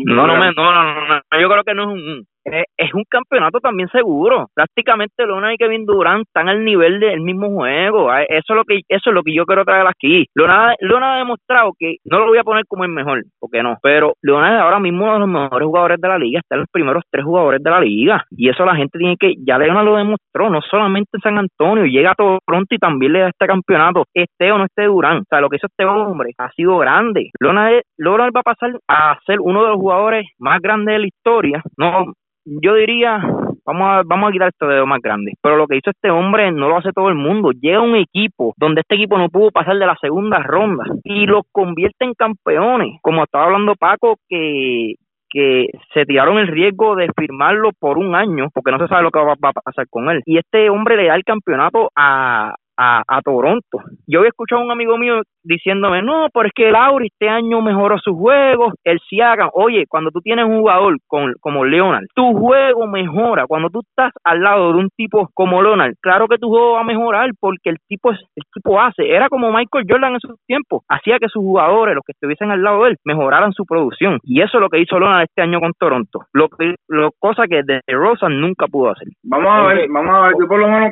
[0.05, 3.89] no, no, no, no, no, yo creo que no es un es, un campeonato también
[3.89, 4.47] seguro.
[4.53, 8.09] Prácticamente Lona y Kevin Durant están al nivel del mismo juego.
[8.11, 10.25] Ah, eso es lo que eso es lo que yo quiero traer aquí.
[10.35, 13.77] Lona, Lona ha demostrado que no lo voy a poner como el mejor, porque no,
[13.81, 16.61] pero Leona es ahora mismo uno de los mejores jugadores de la liga, está en
[16.61, 18.23] los primeros tres jugadores de la liga.
[18.31, 21.85] Y eso la gente tiene que, ya Leona lo demostró, no solamente en San Antonio,
[21.85, 25.21] llega a todo pronto y también le da este campeonato, esté o no esté Durant.
[25.21, 27.29] O sea, lo que hizo este hombre ha sido grande.
[27.39, 31.07] Lona, Lona va a pasar a ser uno de los jugadores más grandes de la
[31.07, 31.63] historia.
[31.77, 32.13] No,
[32.45, 33.19] yo diría,
[33.65, 36.51] vamos a, vamos a quitar este dedo más grande, pero lo que hizo este hombre
[36.51, 37.51] no lo hace todo el mundo.
[37.51, 41.43] Llega un equipo donde este equipo no pudo pasar de la segunda ronda y los
[41.51, 42.99] convierte en campeones.
[43.01, 44.95] Como estaba hablando Paco, que
[45.33, 49.09] que se tiraron el riesgo de firmarlo por un año porque no se sabe lo
[49.09, 50.21] que va, va, a pasar con él.
[50.25, 53.79] Y este hombre le da el campeonato a, a, a, Toronto.
[54.07, 57.61] Yo había escuchado a un amigo mío diciéndome, no, pero es que Lauri este año
[57.61, 59.49] mejoró su juego, el Siakam.
[59.53, 63.45] Oye, cuando tú tienes un jugador con, como Leonard, tu juego mejora.
[63.47, 66.81] Cuando tú estás al lado de un tipo como Leonard, claro que tu juego va
[66.81, 69.09] a mejorar porque el tipo, el tipo hace.
[69.09, 70.83] Era como Michael Jordan en esos tiempos.
[70.87, 74.19] Hacía que sus jugadores, los que estuviesen al lado de él, mejoraran su producción.
[74.23, 76.25] Y eso es lo que hizo Leonard este año con Toronto.
[76.33, 79.07] Lo que, lo, cosa que de Rosa nunca pudo hacer.
[79.23, 80.33] Vamos a ver, vamos a ver.
[80.39, 80.91] Yo por lo menos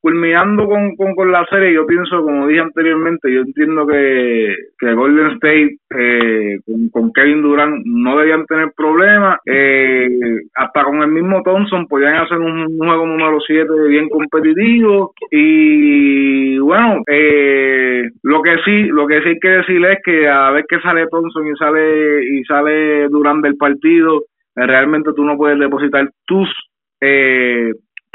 [0.00, 5.32] culminando con con, la serie, yo pienso, como dije anteriormente, yo entiendo que, que Golden
[5.32, 6.58] State eh,
[6.92, 9.38] con, Kevin Durant no debían tener problemas.
[9.46, 10.08] Eh,
[10.54, 15.12] hasta con el mismo Thompson podían hacer un juego número 7 bien competitivo.
[15.30, 20.50] Y bueno, eh, lo que sí, lo que sí hay que decirle es que a
[20.50, 25.58] ver que sale Thompson y sale y sale Durant del partido, realmente tú no puedes
[25.58, 26.48] depositar tus
[27.00, 27.72] eh,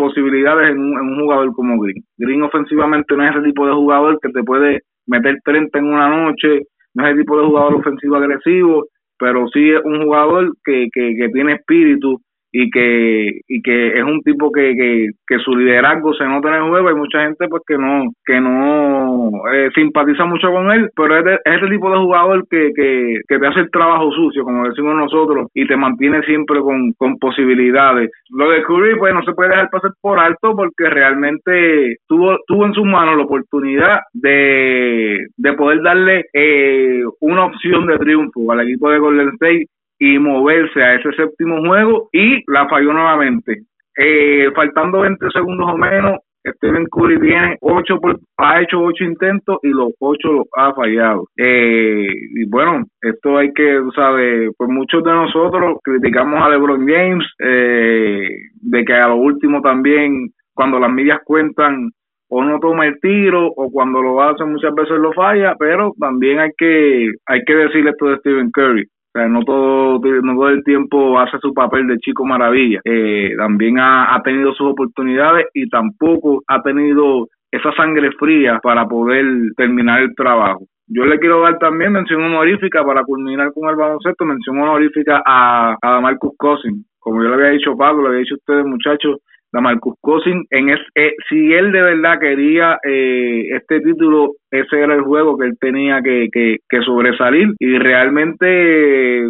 [0.07, 2.03] posibilidades en un, jugador como Green.
[2.17, 6.09] Green ofensivamente no es ese tipo de jugador que te puede meter 30 en una
[6.09, 6.61] noche,
[6.93, 8.85] no es el tipo de jugador ofensivo agresivo,
[9.17, 12.19] pero sí es un jugador que, que, que tiene espíritu
[12.55, 16.63] y que y que es un tipo que, que, que, su liderazgo se nota en
[16.63, 16.87] el juego.
[16.87, 21.39] Hay mucha gente pues que no que no eh, simpatiza mucho con él pero es,
[21.43, 25.47] ese tipo de jugador que, que, que te hace el trabajo sucio como decimos nosotros
[25.55, 28.11] y te mantiene siempre con, con posibilidades.
[28.29, 32.67] Lo de Curry pues no se puede dejar pasar por alto porque realmente tuvo tuvo
[32.67, 38.61] en sus manos la oportunidad de, de poder darle eh, una opción de triunfo al
[38.61, 39.65] equipo de Golden State
[40.03, 43.61] y moverse a ese séptimo juego y la falló nuevamente.
[43.95, 47.99] Eh, faltando 20 segundos o menos, Steven Curry tiene ocho
[48.37, 51.29] ha hecho ocho intentos y los ocho los ha fallado.
[51.37, 57.25] Eh, y bueno, esto hay que, sabe, pues muchos de nosotros criticamos a LeBron James
[57.39, 61.91] eh, de que a lo último también cuando las medias cuentan
[62.27, 66.39] o no toma el tiro o cuando lo hace muchas veces lo falla, pero también
[66.39, 71.19] hay que hay que decirle esto de Stephen Curry No todo, no todo el tiempo
[71.19, 72.79] hace su papel de chico maravilla.
[72.83, 78.87] Eh, también ha, ha tenido sus oportunidades y tampoco ha tenido esa sangre fría para
[78.87, 80.65] poder terminar el trabajo.
[80.87, 85.77] Yo le quiero dar también mención honorífica para culminar con el baloncesto, mención honorífica a,
[85.81, 86.83] a Marcus Cousin.
[86.99, 89.17] Como yo le había dicho Pablo, le había dicho a ustedes muchachos,
[89.61, 94.95] Marcus Cousin, en es, eh, si él de verdad quería eh, este título, ese era
[94.95, 99.29] el juego que él tenía que, que, sobresalir y realmente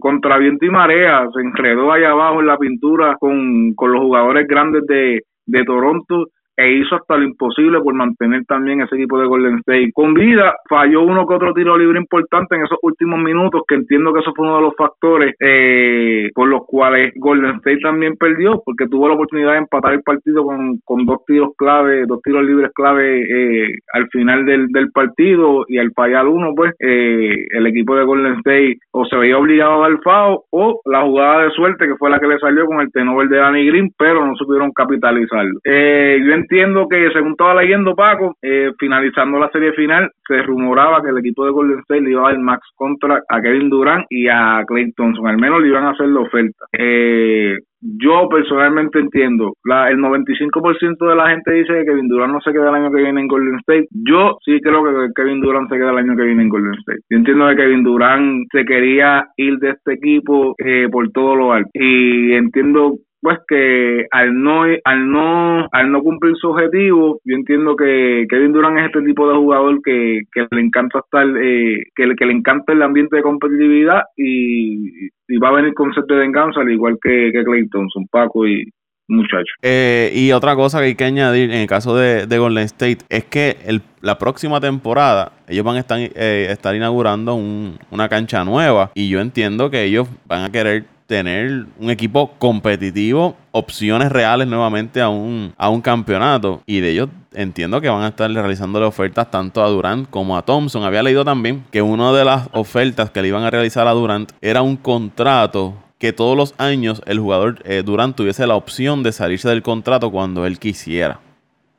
[0.00, 4.46] contra viento y marea se enredó allá abajo en la pintura con, con los jugadores
[4.46, 9.28] grandes de, de Toronto e hizo hasta lo imposible por mantener también ese equipo de
[9.28, 10.56] Golden State con vida.
[10.68, 14.32] Falló uno que otro tiro libre importante en esos últimos minutos, que entiendo que eso
[14.34, 19.06] fue uno de los factores eh, por los cuales Golden State también perdió, porque tuvo
[19.06, 23.20] la oportunidad de empatar el partido con, con dos tiros clave, dos tiros libres clave
[23.20, 28.04] eh, al final del, del partido y al fallar uno, pues eh, el equipo de
[28.04, 31.96] Golden State o se veía obligado a dar FAO o la jugada de suerte que
[31.96, 35.60] fue la que le salió con el tenover de Danny Green, pero no supieron capitalizarlo.
[35.64, 41.02] Eh, yo entiendo que, según estaba leyendo Paco, eh, finalizando la serie final, se rumoraba
[41.02, 44.06] que el equipo de Golden State le iba a dar max contra a Kevin Durant
[44.08, 45.26] y a Clay Thompson.
[45.26, 46.64] Al menos le iban a hacer la oferta.
[46.72, 52.40] Eh, yo personalmente entiendo, la, el 95% de la gente dice que Kevin Durant no
[52.40, 53.86] se queda el año que viene en Golden State.
[53.90, 57.00] Yo sí creo que Kevin Durant se queda el año que viene en Golden State.
[57.08, 61.52] Yo entiendo que Kevin Durant se quería ir de este equipo eh, por todo lo
[61.52, 61.70] alto.
[61.74, 67.74] Y entiendo pues que al no al no al no cumplir su objetivo yo entiendo
[67.76, 72.14] que Kevin Durant es este tipo de jugador que, que le encanta estar eh, que,
[72.16, 75.08] que le encanta el ambiente de competitividad y,
[75.42, 78.64] va a venir con de venganza al igual que, que Clay Thompson Paco y
[79.08, 79.54] muchachos.
[79.62, 82.98] Eh, y otra cosa que hay que añadir en el caso de, de Golden State
[83.08, 88.08] es que el, la próxima temporada ellos van a estar, eh, estar inaugurando un, una
[88.08, 94.12] cancha nueva y yo entiendo que ellos van a querer tener un equipo competitivo, opciones
[94.12, 96.62] reales nuevamente a un, a un campeonato.
[96.66, 100.42] Y de ellos entiendo que van a estar realizándole ofertas tanto a Durant como a
[100.42, 100.84] Thompson.
[100.84, 104.32] Había leído también que una de las ofertas que le iban a realizar a Durant
[104.42, 109.12] era un contrato que todos los años el jugador eh, Durant tuviese la opción de
[109.12, 111.20] salirse del contrato cuando él quisiera.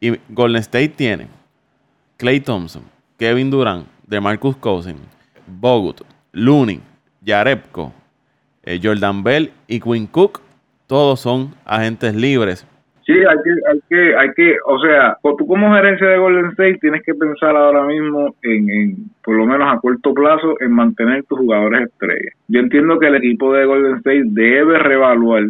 [0.01, 1.27] Y Golden State tiene
[2.17, 2.81] Clay Thompson,
[3.19, 4.99] Kevin Durant, DeMarcus Cousins,
[5.45, 6.81] Bogut, Looney,
[7.21, 7.93] Yarebko,
[8.63, 10.41] eh, Jordan Bell y Quinn Cook,
[10.87, 12.65] todos son agentes libres.
[13.05, 16.77] Sí, hay que, hay que, hay que, o sea, tú como gerencia de Golden State
[16.79, 21.23] tienes que pensar ahora mismo en, en, por lo menos a corto plazo, en mantener
[21.23, 22.35] tus jugadores estrellas.
[22.47, 25.45] Yo entiendo que el equipo de Golden State debe reevaluar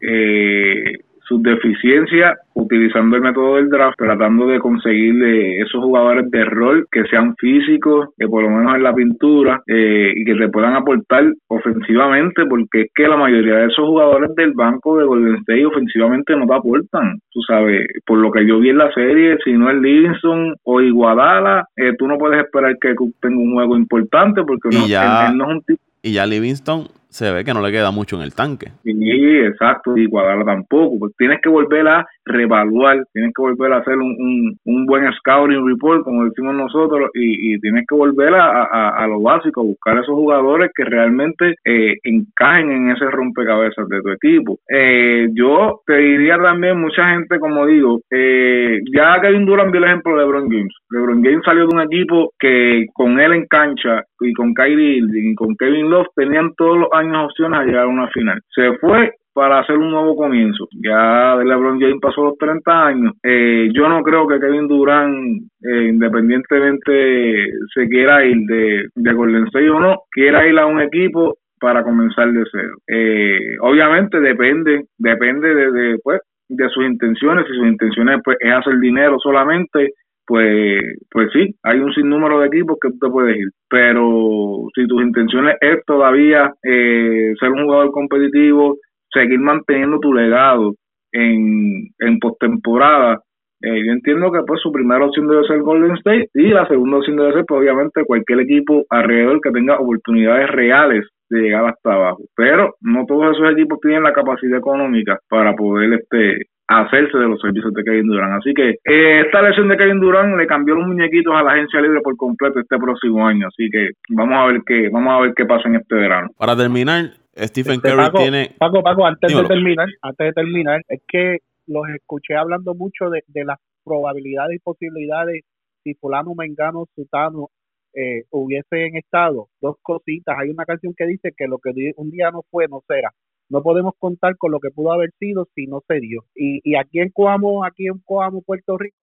[0.00, 5.14] eh, sus deficiencias utilizando el método del draft, tratando de conseguir
[5.60, 10.12] esos jugadores de rol que sean físicos, que por lo menos en la pintura, eh,
[10.14, 14.52] y que te puedan aportar ofensivamente, porque es que la mayoría de esos jugadores del
[14.52, 17.18] banco de Golden State ofensivamente no te aportan.
[17.30, 20.80] Tú sabes, por lo que yo vi en la serie, si no es Livingston o
[20.80, 25.44] Iguadala, eh, tú no puedes esperar que tenga un juego importante, porque no, él no
[25.44, 25.82] es un tipo.
[26.02, 28.72] Y ya Livingston se ve que no le queda mucho en el tanque.
[28.82, 28.90] Sí,
[29.38, 30.98] exacto, y Guadalajara tampoco.
[30.98, 35.64] Pues tienes que volver a reevaluar, tienes que volver a hacer un, un, buen scouting
[35.64, 38.64] report, como decimos nosotros, y, y tienes que volver a,
[38.96, 44.10] a, lo básico, buscar esos jugadores que realmente eh, encajen en ese rompecabezas de tu
[44.10, 44.58] equipo.
[44.68, 49.88] Eh, yo te diría también, mucha gente, como digo, eh, ya Kevin Durant vio el
[49.88, 50.74] ejemplo de LeBron James.
[50.90, 55.34] LeBron James salió de un equipo que con él en cancha y con Kyrie y
[55.34, 58.40] con Kevin Love tenían todos los años opciones a llegar a una final.
[58.54, 60.68] Se fue para hacer un nuevo comienzo.
[60.72, 63.12] Ya LeBron James pasó los 30 años.
[63.22, 69.46] Eh, yo no creo que Kevin Durant, eh, independientemente se quiera ir de, de Golden
[69.48, 72.76] State o no, quiera ir a un equipo para comenzar de cero.
[72.86, 77.46] Eh, obviamente depende, depende de, de, pues, de sus intenciones.
[77.46, 79.92] Si sus intenciones pues, es hacer dinero solamente,
[80.26, 83.48] pues, pues sí, hay un sinnúmero de equipos que tú te puedes ir.
[83.68, 88.78] Pero si tus intenciones es todavía eh, ser un jugador competitivo,
[89.12, 90.74] seguir manteniendo tu legado
[91.12, 93.20] en, en postemporada,
[93.66, 96.98] eh, yo entiendo que pues su primera opción debe ser Golden State y la segunda
[96.98, 101.94] opción debe ser pues, obviamente cualquier equipo alrededor que tenga oportunidades reales de llegar hasta
[101.94, 102.24] abajo.
[102.36, 107.40] Pero no todos esos equipos tienen la capacidad económica para poder este hacerse de los
[107.40, 108.34] servicios de Kevin Durant.
[108.34, 111.80] Así que eh, esta lesión de Kevin Durant le cambió los muñequitos a la agencia
[111.80, 113.48] libre por completo este próximo año.
[113.48, 116.28] Así que vamos a ver qué, vamos a ver qué pasa en este verano.
[116.38, 118.50] Para terminar, Stephen este, Curry tiene.
[118.58, 123.22] Paco, Paco, antes de terminar, antes de terminar, es que los escuché hablando mucho de,
[123.28, 125.44] de las probabilidades y posibilidades
[125.82, 127.50] si fulano, mengano, sutano
[127.94, 130.36] eh, hubiesen estado dos cositas.
[130.38, 133.10] Hay una canción que dice que lo que un día no fue, no será.
[133.54, 136.24] No podemos contar con lo que pudo haber sido si no se dio.
[136.34, 138.96] Y, y aquí en Coamo, aquí en Coamo, Puerto Rico,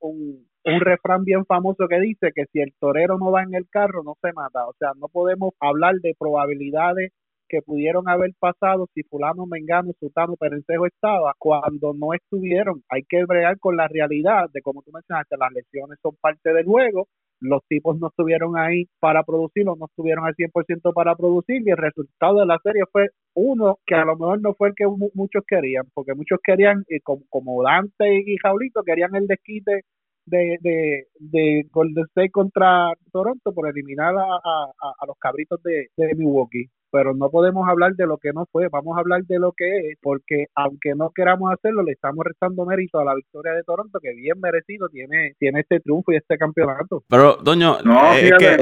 [0.00, 3.68] un, un refrán bien famoso que dice que si el torero no va en el
[3.68, 4.66] carro, no se mata.
[4.66, 7.12] O sea, no podemos hablar de probabilidades
[7.46, 12.82] que pudieron haber pasado si fulano, mengano, sutano, perencejo estaba cuando no estuvieron.
[12.88, 16.64] Hay que bregar con la realidad de como tú mencionaste, las lesiones son parte del
[16.64, 17.08] juego,
[17.40, 21.76] los tipos no estuvieron ahí para producirlo, no estuvieron al 100% para producir y el
[21.76, 25.44] resultado de la serie fue uno que a lo mejor no fue el que muchos
[25.46, 29.82] querían, porque muchos querían, y como, Dante y Jaulito, querían el desquite
[30.26, 36.70] de, de, de Golden State contra Toronto por eliminar a, a, los cabritos de Milwaukee
[36.94, 39.66] pero no podemos hablar de lo que no fue, vamos a hablar de lo que
[39.78, 43.98] es, porque aunque no queramos hacerlo, le estamos restando mérito a la victoria de Toronto,
[44.00, 47.02] que bien merecido tiene, tiene este triunfo y este campeonato.
[47.08, 47.78] Pero, Doño,
[48.14, 48.58] es que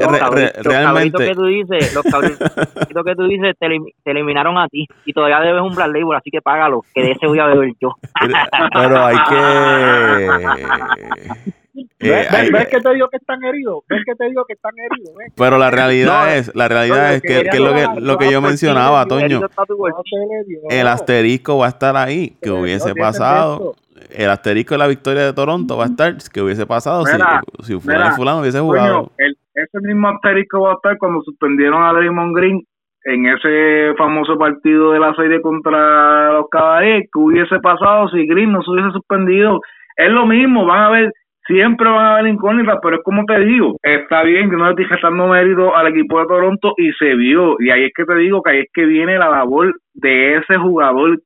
[0.63, 1.27] realmente...
[1.27, 3.67] que tú dices, los cabritos que tú dices te,
[4.09, 7.27] eliminaron a ti y todavía debes un Black Label, así que págalo, que de ese
[7.27, 7.93] voy a beber yo.
[8.73, 9.17] pero hay
[11.45, 11.53] que...
[11.73, 13.83] ¿Ves, eh, que te digo que están heridos?
[13.89, 15.13] ¿Ves que te digo que están heridos?
[15.35, 19.05] Pero la realidad es, la realidad es que, es lo que, lo que yo mencionaba,
[19.07, 19.41] Toño.
[20.69, 23.73] El asterisco va a estar ahí, que hubiese pasado.
[24.11, 27.17] El asterisco de la victoria de Toronto va a estar, que hubiese pasado si,
[27.63, 29.11] si fulano, fulano hubiese jugado.
[29.17, 32.61] ese mismo asterisco va a estar cuando suspendieron a Draymond Green
[33.05, 38.51] en ese famoso partido de la serie contra los Cavaliers, que hubiese pasado si Green
[38.51, 39.59] no se hubiese suspendido.
[39.97, 41.13] Es lo mismo, van a ver
[41.45, 44.85] siempre van a haber incógnitas, pero es como te digo, está bien que no estoy
[44.85, 48.41] gestando mérito al equipo de Toronto y se vio, y ahí es que te digo
[48.41, 51.19] que ahí es que viene la labor de ese jugador,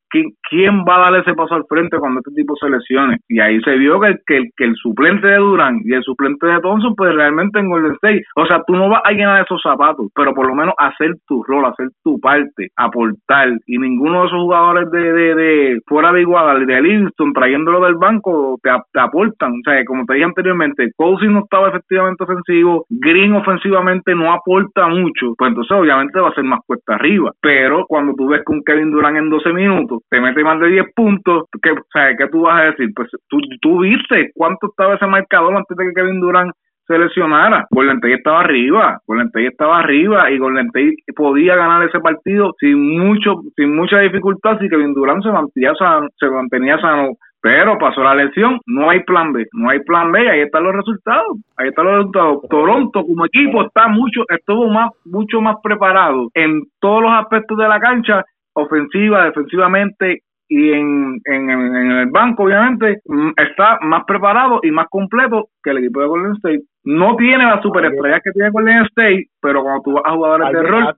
[0.49, 3.17] ¿quién va a darle ese paso al frente cuando este tipo se lesione?
[3.27, 6.59] Y ahí se vio que, que, que el suplente de Durán y el suplente de
[6.59, 10.07] Thompson, pues realmente en Golden State, o sea, tú no vas a llenar esos zapatos,
[10.15, 14.39] pero por lo menos hacer tu rol, hacer tu parte, aportar, y ninguno de esos
[14.39, 19.51] jugadores de, de, de fuera de Iguadal, de Livingston, trayéndolo del banco, te, te aportan,
[19.51, 24.87] o sea, como te dije anteriormente, Cousins no estaba efectivamente ofensivo, Green ofensivamente no aporta
[24.87, 28.56] mucho, pues entonces obviamente va a ser más cuesta arriba, pero cuando tú ves que
[28.65, 31.83] Kevin Durant en 12 minutos, te mete más de 10 puntos, ¿qué, o
[32.17, 32.89] ¿qué tú vas a decir?
[32.95, 36.51] Pues tú, tú viste cuánto estaba ese marcador antes de que Kevin Durant
[36.87, 37.67] se lesionara.
[37.69, 42.53] Golden State estaba arriba, Golden State estaba arriba y Golden State podía ganar ese partido
[42.59, 47.13] sin mucho, sin mucha dificultad si Kevin Durant se mantenía sano, se mantenía sano.
[47.39, 50.75] Pero pasó la lesión, no hay plan B, no hay plan B, ahí están los
[50.75, 52.41] resultados, ahí están los resultados.
[52.49, 57.67] Toronto como equipo está mucho, estuvo más, mucho más preparado en todos los aspectos de
[57.67, 58.25] la cancha
[58.57, 65.49] ofensiva, defensivamente y en, en, el banco, obviamente, mm, está más preparado y más completo
[65.61, 66.63] que el equipo de Golden State.
[66.85, 70.63] No tiene las superestrellas que tiene Golden State, pero cuando tú vas a jugadores de
[70.63, 70.95] rol,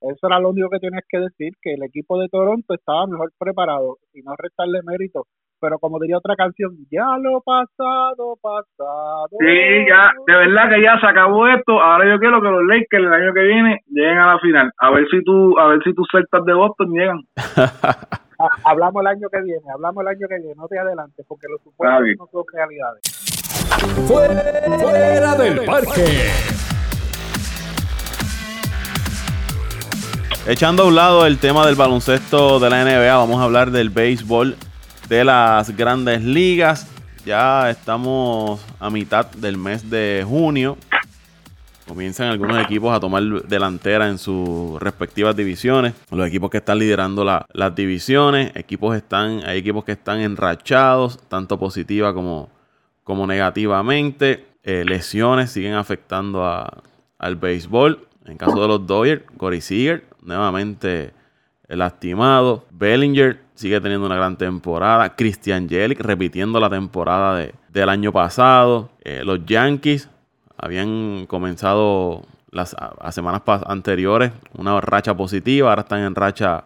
[0.00, 3.32] Eso era lo único que tienes que decir, que el equipo de Toronto estaba mejor
[3.36, 5.24] preparado y no restarle mérito
[5.62, 9.28] pero como diría otra canción, ya lo pasado, pasado.
[9.38, 11.80] Sí, ya, de verdad que ya se acabó esto.
[11.80, 14.72] Ahora yo quiero que los Lakers el año que viene lleguen a la final.
[14.78, 17.20] A ver si tú, a ver si tus celtas de Boston llegan.
[18.64, 21.62] hablamos el año que viene, hablamos el año que viene, no te adelantes, porque los
[21.62, 23.02] supuestos no son realidades.
[24.08, 26.26] Fuera del parque.
[30.48, 33.90] Echando a un lado el tema del baloncesto de la NBA, vamos a hablar del
[33.90, 34.56] béisbol
[35.08, 36.88] de las grandes ligas.
[37.24, 40.76] Ya estamos a mitad del mes de junio.
[41.86, 45.94] Comienzan algunos equipos a tomar delantera en sus respectivas divisiones.
[46.10, 48.52] Los equipos que están liderando las divisiones.
[48.54, 52.50] Equipos están, hay equipos que están enrachados, tanto positiva como,
[53.04, 54.46] como negativamente.
[54.62, 56.44] Eh, lesiones siguen afectando
[57.18, 58.08] al béisbol.
[58.26, 61.12] En caso de los Dodgers, Corey Seager nuevamente
[61.68, 62.64] lastimado.
[62.70, 65.14] Bellinger sigue teniendo una gran temporada.
[65.14, 68.90] Christian Jelic repitiendo la temporada de, del año pasado.
[69.04, 70.08] Eh, los Yankees
[70.58, 76.64] habían comenzado las a, semanas anteriores una racha positiva, ahora están en racha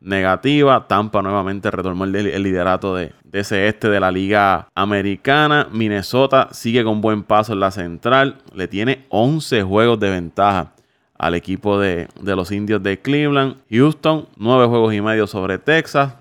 [0.00, 0.86] negativa.
[0.88, 5.68] Tampa nuevamente retomó el, el liderato de, de, ese este de la Liga Americana.
[5.70, 10.72] Minnesota sigue con buen paso en la central, le tiene 11 juegos de ventaja
[11.18, 13.56] al equipo de, de los indios de Cleveland.
[13.70, 16.14] Houston, 9 juegos y medio sobre Texas.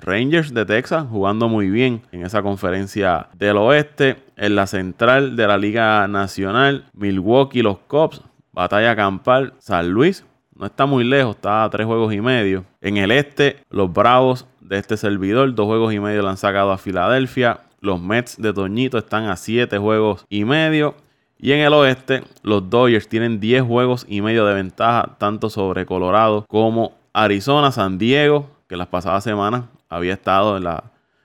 [0.00, 4.16] Rangers de Texas jugando muy bien en esa conferencia del oeste.
[4.36, 10.24] En la central de la Liga Nacional, Milwaukee, los Cubs, batalla campal, San Luis.
[10.54, 12.64] No está muy lejos, está a tres juegos y medio.
[12.80, 16.72] En el este, los Bravos de este servidor, dos juegos y medio le han sacado
[16.72, 17.60] a Filadelfia.
[17.80, 20.94] Los Mets de Toñito están a siete juegos y medio.
[21.38, 25.86] Y en el oeste, los Dodgers tienen 10 juegos y medio de ventaja, tanto sobre
[25.86, 30.84] Colorado como Arizona, San Diego, que las pasadas semanas había estado en la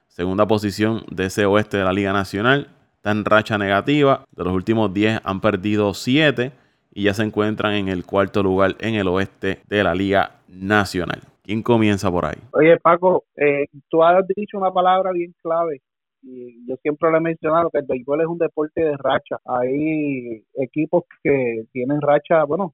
[0.09, 2.67] segunda posición de ese oeste de la Liga Nacional.
[2.97, 4.25] Está en racha negativa.
[4.35, 6.51] De los últimos 10 han perdido 7
[6.91, 11.21] y ya se encuentran en el cuarto lugar en el oeste de la Liga Nacional.
[11.41, 12.35] ¿Quién comienza por ahí?
[12.51, 15.79] Oye, Paco, eh, tú has dicho una palabra bien clave
[16.21, 19.37] y yo siempre le he mencionado que el béisbol es un deporte de racha.
[19.45, 22.73] Hay equipos que tienen racha, bueno,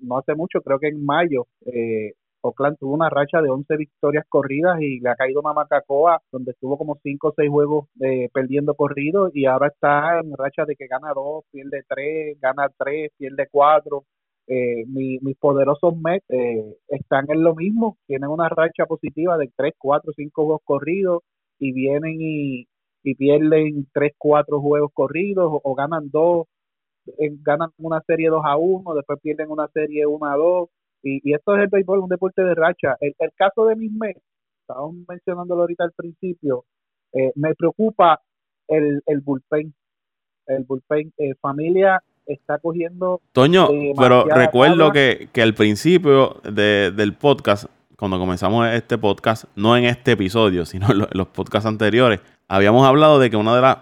[0.00, 4.24] no hace mucho, creo que en mayo, eh, Oakland tuvo una racha de 11 victorias
[4.28, 8.28] corridas y le ha caído una Macacoa donde estuvo como 5 o 6 juegos eh,
[8.32, 13.10] perdiendo corridos y ahora está en racha de que gana 2, pierde 3, gana 3,
[13.16, 14.04] pierde 4.
[14.52, 19.74] Eh, mis poderosos Mets eh, están en lo mismo, tienen una racha positiva de 3,
[19.78, 21.22] 4, 5 juegos corridos
[21.58, 22.66] y vienen y,
[23.04, 26.46] y pierden 3, 4 juegos corridos o, ganan 2,
[27.42, 30.68] ganan una serie 2 a 1, después pierden una serie 1 a 2
[31.02, 32.96] y, y esto es el béisbol, un deporte de racha.
[33.00, 34.20] El, el caso de mis Mets,
[34.60, 36.64] estábamos mencionándolo ahorita al principio,
[37.12, 38.20] eh, me preocupa
[38.68, 39.74] el, el bullpen.
[40.46, 43.20] El bullpen, familia está cogiendo.
[43.32, 49.76] Toño, pero recuerdo que, que, al principio de, del podcast, cuando comenzamos este podcast, no
[49.76, 53.78] en este episodio, sino en los, podcasts anteriores, habíamos hablado de que una de las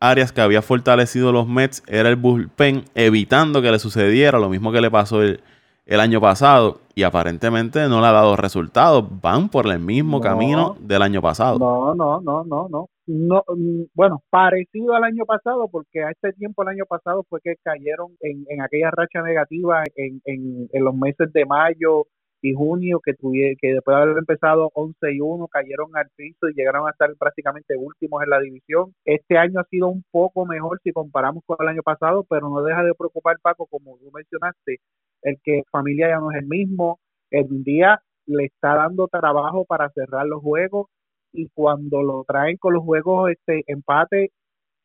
[0.00, 4.72] áreas que había fortalecido los Mets era el bullpen, evitando que le sucediera lo mismo
[4.72, 5.40] que le pasó el,
[5.86, 9.04] el año pasado y aparentemente no le ha dado resultados.
[9.20, 11.58] Van por el mismo camino del año pasado.
[11.58, 12.88] No, no, no, no, no.
[13.06, 17.40] no mm, bueno, parecido al año pasado, porque a este tiempo el año pasado fue
[17.42, 22.06] que cayeron en, en aquella racha negativa en, en, en los meses de mayo,
[22.42, 26.48] y junio que tuvieron, que después de haber empezado 11 y 1 cayeron al piso
[26.48, 28.92] y llegaron a estar prácticamente últimos en la división.
[29.04, 32.62] Este año ha sido un poco mejor si comparamos con el año pasado, pero no
[32.62, 34.78] deja de preocupar Paco, como tú mencionaste,
[35.22, 37.00] el que familia ya no es el mismo,
[37.30, 40.86] el día le está dando trabajo para cerrar los juegos
[41.32, 44.30] y cuando lo traen con los juegos este empate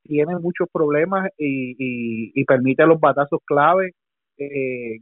[0.03, 1.75] tiene muchos problemas y,
[2.33, 3.91] y, permite los batazos clave.
[4.37, 4.99] Eh,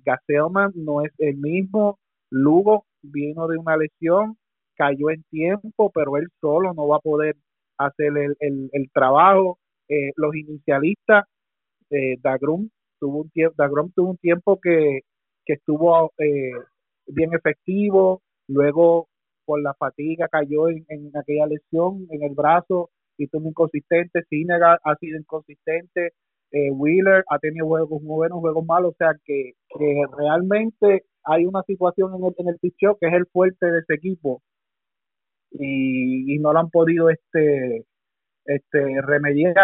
[0.75, 1.99] no es el mismo,
[2.31, 4.37] Lugo vino de una lesión,
[4.75, 7.35] cayó en tiempo, pero él solo no va a poder
[7.77, 8.35] hacer el,
[8.71, 9.59] el, trabajo.
[9.87, 11.25] Eh, los inicialistas,
[11.91, 12.69] eh, Dagrum
[12.99, 15.01] tuvo un tiempo, Dagrum tuvo un tiempo que,
[15.45, 16.51] que estuvo eh,
[17.07, 19.07] bien efectivo, luego
[19.45, 20.85] por la fatiga cayó en,
[21.15, 26.13] aquella lesión en el brazo y tuvo inconsistente, Sinega ha sido inconsistente,
[26.51, 29.53] eh, Wheeler ha tenido juegos buenos, juegos malos, o sea que,
[30.17, 33.95] realmente hay una situación en el, en el picheo que es el fuerte de ese
[33.95, 34.41] equipo
[35.59, 37.85] y, no lo han podido este
[38.45, 39.55] este remediar.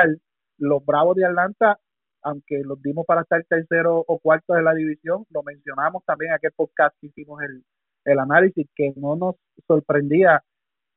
[0.58, 1.80] Los Bravos de Atlanta
[2.24, 6.36] aunque los dimos para estar tercero o cuarto de la división lo mencionamos también en
[6.36, 7.64] aquel podcast que hicimos el,
[8.06, 9.36] el análisis que no nos
[9.68, 10.44] sorprendía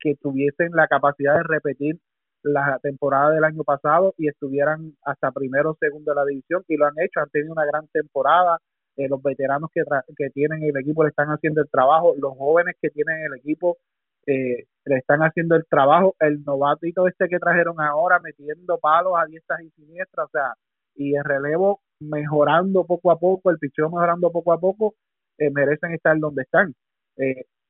[0.01, 1.99] que tuviesen la capacidad de repetir
[2.43, 6.77] la temporada del año pasado y estuvieran hasta primero o segundo de la división y
[6.77, 8.59] lo han hecho, han tenido una gran temporada,
[8.97, 9.83] eh, los veteranos que,
[10.16, 13.79] que tienen el equipo le están haciendo el trabajo, los jóvenes que tienen el equipo
[14.27, 19.27] eh, le están haciendo el trabajo, el novatito este que trajeron ahora metiendo palos a
[19.27, 20.55] diestas y siniestras, o sea,
[20.97, 24.95] y el relevo mejorando poco a poco, el picheo mejorando poco a poco,
[25.39, 26.75] eh, merecen estar donde están.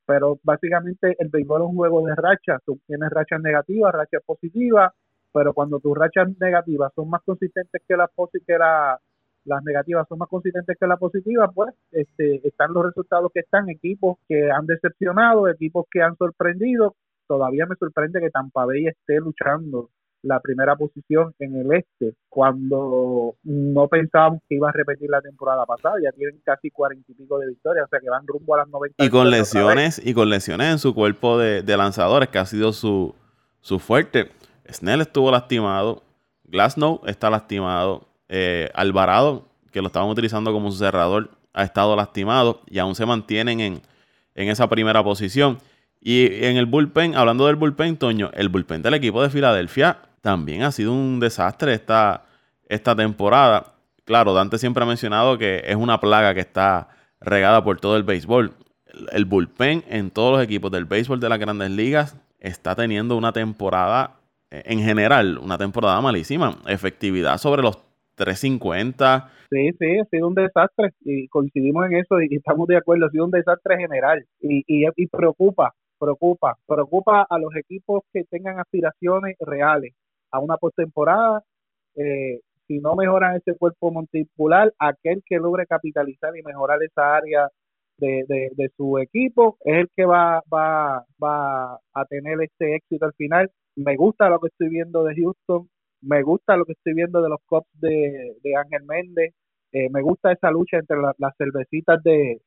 [0.05, 4.93] pero básicamente el béisbol es un juego de rachas, tú tienes rachas negativas, rachas positivas,
[5.33, 8.09] pero cuando tus rachas negativas son más consistentes que las
[8.47, 8.99] que la
[9.45, 13.69] las negativas son más consistentes que las positivas, pues este, están los resultados que están,
[13.69, 16.95] equipos que han decepcionado, equipos que han sorprendido.
[17.27, 19.89] Todavía me sorprende que Tampa Bay esté luchando
[20.25, 25.65] la primera posición en el este, cuando no pensábamos que iba a repetir la temporada
[25.65, 28.59] pasada, ya tienen casi cuarenta y pico de victorias, o sea que van rumbo a
[28.59, 29.03] las 90.
[29.03, 32.73] Y con lesiones, y con lesiones en su cuerpo de, de lanzadores, que ha sido
[32.73, 33.15] su,
[33.61, 34.31] su fuerte.
[34.71, 36.03] Snell estuvo lastimado,
[36.43, 42.61] Glasnow está lastimado, eh, Alvarado, que lo estaban utilizando como su cerrador, ha estado lastimado
[42.67, 43.81] y aún se mantienen en,
[44.35, 45.59] esa primera posición.
[46.01, 50.63] Y en el bullpen, hablando del bullpen, Toño, el bullpen del equipo de Filadelfia también
[50.63, 52.23] ha sido un desastre esta,
[52.67, 53.75] esta temporada.
[54.05, 56.87] Claro, Dante siempre ha mencionado que es una plaga que está
[57.21, 58.51] regada por todo el béisbol.
[59.11, 63.33] El bullpen en todos los equipos del béisbol de las grandes ligas está teniendo una
[63.33, 64.15] temporada,
[64.49, 66.57] eh, en general, una temporada malísima.
[66.65, 67.77] Efectividad sobre los
[68.15, 69.29] 350.
[69.51, 73.11] Sí, sí, ha sido un desastre y coincidimos en eso y, estamos de acuerdo, ha
[73.11, 79.35] sido un desastre general y, y, preocupa, preocupa, preocupa a los equipos que tengan aspiraciones
[79.39, 79.93] reales
[80.35, 81.43] a una postemporada.
[81.95, 87.49] Eh, si no mejoran ese cuerpo monticular, aquel que logre capitalizar y mejorar esa área
[87.97, 93.13] de, de, su equipo es el que va, va, va a tener este éxito al
[93.13, 93.49] final.
[93.75, 95.69] Me gusta lo que estoy viendo de Houston,
[96.01, 99.33] me gusta lo que estoy viendo de los Cops de, de Ángel Méndez,
[99.71, 102.41] eh, me gusta esa lucha entre las cervecitas de,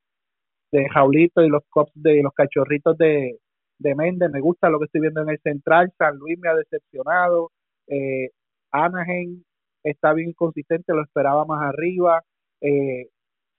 [0.73, 3.39] de Jaulito y los Cops de los cachorritos de,
[3.79, 6.55] de Méndez, me gusta lo que estoy viendo en el central, San Luis me ha
[6.55, 7.51] decepcionado,
[7.89, 8.31] eh,
[8.71, 9.43] Anaheim
[9.83, 12.23] está bien consistente, lo esperaba más arriba,
[12.61, 13.09] eh,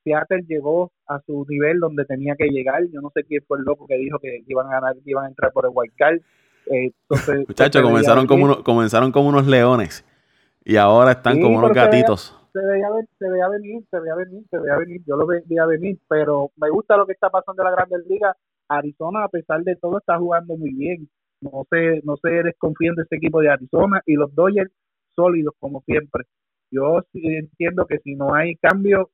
[0.04, 3.64] Seattle llegó a su nivel donde tenía que llegar, yo no sé quién fue el
[3.66, 6.20] loco que dijo que iban a ganar, que iban a entrar por el wild card.
[6.68, 6.92] Eh,
[7.48, 10.06] Muchachos, comenzaron como, unos, comenzaron como unos leones
[10.64, 12.36] y ahora están como unos gatitos.
[12.54, 16.00] Se veía, se veía, venir, se veía venir, se veía venir, yo lo veía venir,
[16.08, 18.36] pero me gusta lo que está pasando en la Grandes Ligas.
[18.68, 21.10] Arizona, a pesar de todo, está jugando muy bien.
[21.42, 24.72] No sé, no sé, desconfíen de este equipo de Arizona y los Dodgers
[25.16, 26.24] sólidos como siempre.
[26.72, 29.10] Yo entiendo que si no hay cambio,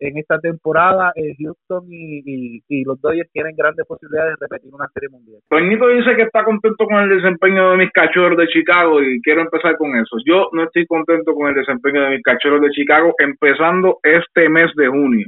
[0.00, 4.88] en esta temporada eh, Houston y, y, los Dodgers tienen grandes posibilidades de repetir una
[4.94, 5.40] serie mundial.
[5.48, 9.42] Toñito dice que está contento con el desempeño de mis cachorros de Chicago y quiero
[9.42, 10.16] empezar con eso.
[10.24, 14.70] Yo no estoy contento con el desempeño de mis cachorros de Chicago empezando este mes
[14.76, 15.26] de junio.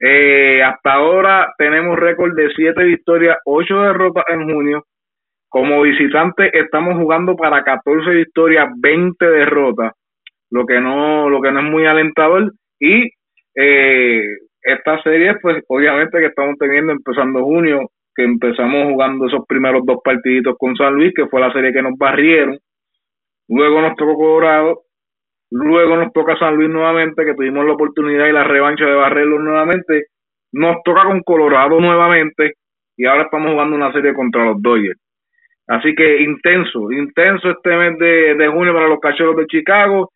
[0.00, 4.84] Eh, hasta ahora tenemos récord de 7 victorias, 8 derrotas en junio.
[5.52, 9.92] Como visitante estamos jugando para 14 victorias, 20 derrotas,
[10.50, 13.10] lo que no lo que no es muy alentador y
[13.54, 14.24] eh,
[14.62, 19.98] esta serie, pues obviamente que estamos teniendo empezando junio, que empezamos jugando esos primeros dos
[20.02, 22.58] partiditos con San Luis, que fue la serie que nos barrieron.
[23.46, 24.84] Luego nos tocó Colorado,
[25.50, 29.42] luego nos toca San Luis nuevamente, que tuvimos la oportunidad y la revancha de barrerlos
[29.42, 30.06] nuevamente.
[30.52, 32.54] Nos toca con Colorado nuevamente
[32.96, 34.98] y ahora estamos jugando una serie contra los Dodgers.
[35.68, 40.10] Así que intenso, intenso este mes de, de junio para los cachorros de Chicago.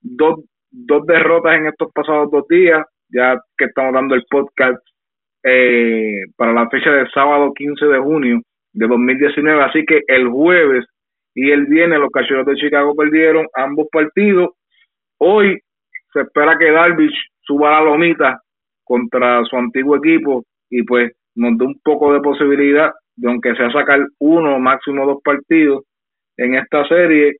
[0.00, 0.40] Dos,
[0.70, 4.78] dos derrotas en estos pasados dos días, ya que estamos dando el podcast
[5.42, 8.40] eh, para la fecha del sábado 15 de junio
[8.72, 9.62] de 2019.
[9.62, 10.84] Así que el jueves
[11.34, 14.50] y el viernes los Cachorros de Chicago perdieron ambos partidos.
[15.18, 15.58] Hoy
[16.12, 18.40] se espera que Darvish suba la lomita
[18.84, 23.70] contra su antiguo equipo y pues nos dé un poco de posibilidad de aunque sea
[23.70, 25.84] sacar uno máximo dos partidos
[26.36, 27.36] en esta serie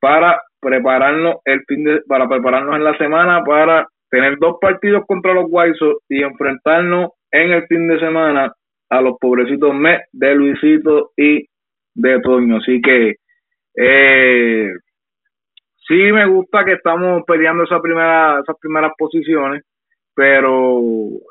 [0.00, 5.34] para prepararnos el fin de, para prepararnos en la semana para tener dos partidos contra
[5.34, 5.78] los White
[6.08, 8.52] y enfrentarnos en el fin de semana
[8.90, 11.46] a los pobrecitos Mets de Luisito y
[11.94, 12.58] de Toño.
[12.58, 13.16] Así que
[13.76, 14.68] eh,
[15.88, 19.62] sí me gusta que estamos peleando esa primera, esas primeras posiciones,
[20.14, 20.80] pero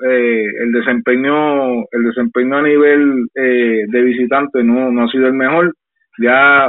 [0.05, 5.33] eh, el desempeño, el desempeño a nivel eh, de visitante no, no ha sido el
[5.33, 5.73] mejor.
[6.19, 6.67] Ya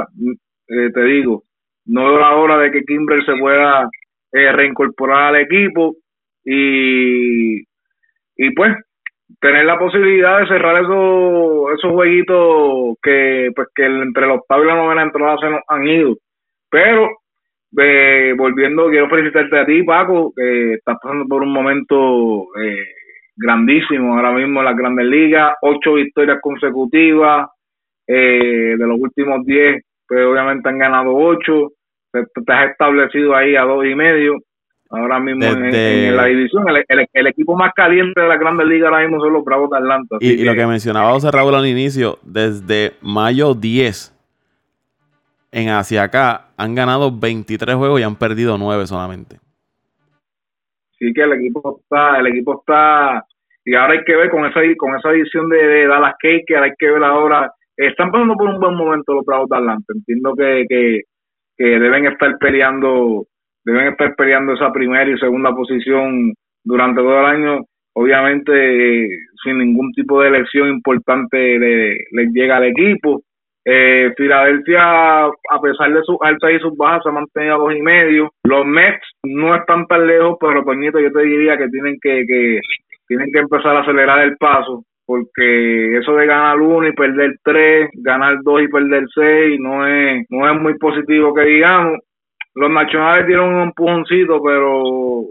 [0.67, 1.43] eh, te digo,
[1.85, 3.89] no veo la hora de que Kimbrel se pueda
[4.31, 5.95] eh, reincorporar al equipo
[6.43, 8.75] y, y pues
[9.39, 14.67] tener la posibilidad de cerrar esos, esos jueguitos que pues que entre los octava y
[14.67, 16.15] la novena entrada se nos han ido.
[16.69, 17.09] Pero
[17.77, 22.85] eh, volviendo, quiero felicitarte a ti, Paco, que estás pasando por un momento eh,
[23.35, 27.47] grandísimo ahora mismo en las grandes ligas, ocho victorias consecutivas,
[28.07, 31.71] eh, de los últimos diez, pues obviamente han ganado ocho,
[32.11, 34.35] te, has establecido ahí a dos y medio.
[34.87, 39.19] Ahora mismo en, la división, el, equipo más caliente de la Grandes Ligas ahora mismo
[39.19, 40.17] son los Bravos de Atlanta.
[40.19, 44.14] Y, lo que mencionaba José Raúl al inicio, desde mayo 10
[45.51, 49.37] en hacia acá han ganado 23 juegos y han perdido 9 solamente.
[50.97, 53.25] Sí que el equipo está, el equipo está,
[53.65, 56.73] y ahora hay que ver con esa con esa edición de, Dallas Cake, ahora hay
[56.77, 59.83] que ver ahora, están pasando por un buen momento los Bravos de.
[59.93, 60.65] Entiendo que,
[61.57, 63.25] que deben estar peleando,
[63.63, 66.33] deben estar peleando esa primera y segunda posición
[66.63, 67.65] durante todo el año.
[67.93, 69.09] Obviamente,
[69.43, 71.59] sin ningún tipo de elección importante
[72.11, 73.23] les llega al equipo.
[73.65, 77.75] Eh, Filadelfia, a pesar de sus altas y sus bajas, se ha mantenido a dos
[77.75, 78.29] y medio.
[78.43, 82.59] Los Mets no están tan lejos, pero Toñito, yo te diría que tienen que, que
[83.07, 87.89] tienen que empezar a acelerar el paso porque eso de ganar uno y perder tres,
[87.93, 91.99] ganar dos y perder seis, no es, no es muy positivo que digamos.
[92.55, 95.21] Los nacionales dieron un empujoncito, pero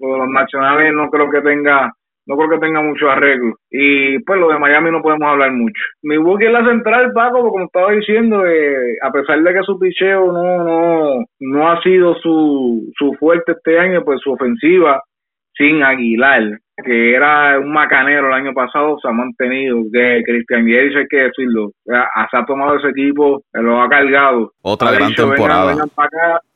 [0.00, 1.92] los nacionales no creo que tenga
[2.30, 3.56] no creo que tenga mucho arreglo.
[3.70, 5.82] Y pues lo de Miami no podemos hablar mucho.
[6.02, 9.76] Mi Milwaukee es la central, Paco, como estaba diciendo, eh, a pesar de que su
[9.80, 15.02] picheo no, no, no ha sido su, su fuerte este año, pues su ofensiva
[15.56, 19.82] sin Aguilar que era un macanero el año pasado, se ha mantenido.
[19.92, 24.52] Que Cristian Yeris, hay que decirlo, se ha tomado ese equipo, lo ha cargado.
[24.62, 25.76] Otra gran temporada.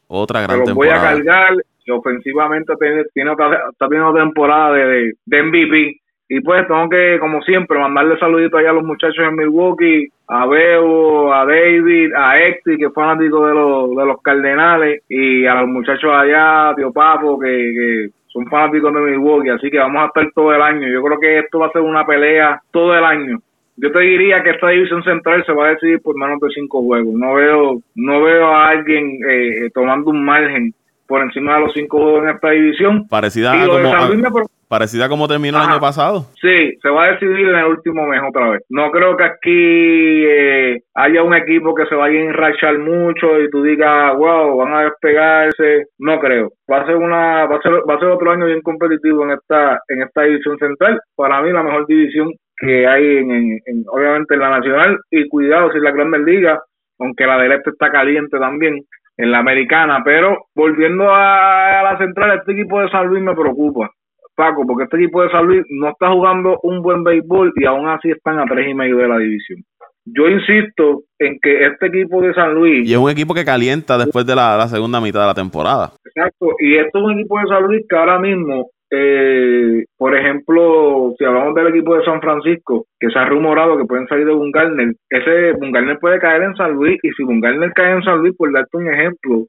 [0.06, 0.74] Otra gran temporada.
[0.74, 1.54] voy a cargar
[1.84, 6.00] y ofensivamente tiene, tiene está teniendo temporada de, de MVP.
[6.28, 10.46] Y pues tengo que, como siempre, mandarle saluditos allá a los muchachos en Milwaukee, a
[10.46, 15.54] Bebo, a David, a Exti, que es fanático de los, de los Cardenales, y a
[15.60, 20.06] los muchachos allá, Tío Papo, que, que son fanáticos de Milwaukee, así que vamos a
[20.06, 20.88] estar todo el año.
[20.88, 23.38] Yo creo que esto va a ser una pelea todo el año.
[23.76, 26.82] Yo te diría que esta división central se va a decidir por menos de cinco
[26.82, 27.14] juegos.
[27.14, 30.72] No veo, no veo a alguien eh, tomando un margen
[31.06, 33.06] por encima de los cinco juegos en esta división.
[33.08, 36.26] Parecida a como, parecida como terminó el año pasado.
[36.40, 38.62] Sí, se va a decidir en el último mes otra vez.
[38.70, 43.50] No creo que aquí eh, haya un equipo que se vaya a enrachar mucho y
[43.50, 45.84] tú digas, wow, van a despegarse.
[45.98, 46.52] No creo.
[46.70, 49.32] Va a ser una, va a ser, va a ser otro año bien competitivo en
[49.32, 51.00] esta, en esta división central.
[51.16, 55.28] Para mí la mejor división que hay en, en- en- obviamente en la nacional y
[55.28, 56.58] cuidado si la Grandes Ligas,
[57.00, 58.80] aunque la del este está caliente también
[59.16, 63.90] en la americana, pero volviendo a, la central, este equipo de San Luis me preocupa.
[64.36, 67.86] Paco, porque este equipo de San Luis no está jugando un buen béisbol y aún
[67.86, 69.60] así están a tres y medio de la división.
[70.06, 73.96] Yo insisto en que este equipo de San Luis, Y es un equipo que calienta
[73.96, 75.92] después de la, la segunda mitad de la temporada.
[76.04, 81.12] exacto, y esto es un equipo de San Luis que ahora mismo, eh, por ejemplo,
[81.18, 84.32] si hablamos del equipo de San Francisco, que se ha rumorado que pueden salir de
[84.32, 88.36] Bungarner, ese Bungarner puede caer en San Luis y si Bungarner cae en San Luis,
[88.36, 89.46] por darte un ejemplo,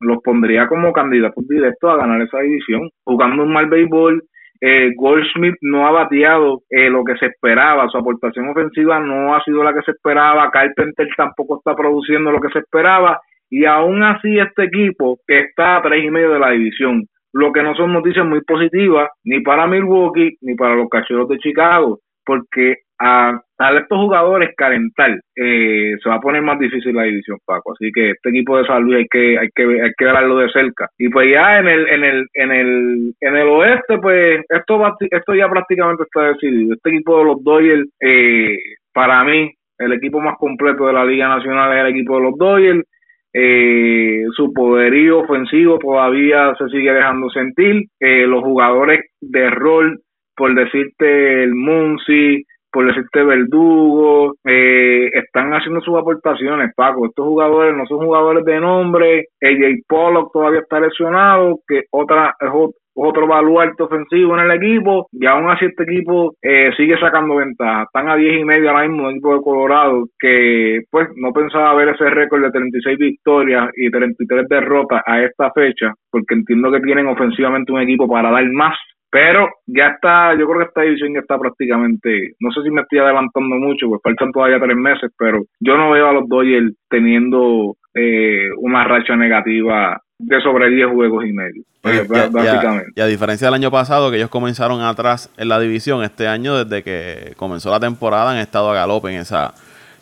[0.00, 4.22] los pondría como candidatos directos a ganar esa división, jugando un mal béisbol.
[4.60, 9.42] Eh, Goldschmidt no ha bateado eh, lo que se esperaba, su aportación ofensiva no ha
[9.42, 13.20] sido la que se esperaba, Carpenter tampoco está produciendo lo que se esperaba,
[13.50, 17.62] y aún así este equipo está a tres y medio de la división, lo que
[17.62, 22.76] no son noticias muy positivas ni para Milwaukee ni para los Cachorros de Chicago, porque
[22.98, 27.72] a, a estos jugadores calentar eh, se va a poner más difícil la división Paco.
[27.72, 30.50] Así que este equipo de San Luis hay que hay que hay que verlo de
[30.50, 30.88] cerca.
[30.98, 34.94] Y pues ya en el en el en el en el oeste pues esto va,
[35.00, 36.74] esto ya prácticamente está decidido.
[36.74, 38.56] Este equipo de los Dodgers eh,
[38.92, 42.36] para mí el equipo más completo de la Liga Nacional es el equipo de los
[42.38, 42.84] Dodgers
[43.32, 50.00] eh, su poderío ofensivo todavía se sigue dejando sentir eh, los jugadores de rol
[50.36, 57.04] por decirte el Muncy por decirte Verdugo, eh, están haciendo sus aportaciones, Paco.
[57.04, 59.26] Estos jugadores no son jugadores de nombre.
[59.42, 62.48] AJ Pollock todavía está lesionado, que otra es
[62.94, 67.84] otro baluarte ofensivo en el equipo, y aún así este equipo eh, sigue sacando ventaja.
[67.84, 71.74] Están a 10 y medio ahora mismo el equipo de Colorado, que pues no pensaba
[71.74, 76.80] ver ese récord de 36 victorias y 33 derrotas a esta fecha, porque entiendo que
[76.80, 78.76] tienen ofensivamente un equipo para dar más
[79.12, 82.80] pero ya está, yo creo que esta división ya está prácticamente, no sé si me
[82.80, 86.74] estoy adelantando mucho, pues faltan todavía tres meses, pero yo no veo a los Dodgers
[86.88, 92.92] teniendo eh, una racha negativa de sobre 10 juegos y medio, eh, básicamente.
[92.94, 96.64] y a diferencia del año pasado, que ellos comenzaron atrás en la división, este año,
[96.64, 99.52] desde que comenzó la temporada, han estado a galope en esa,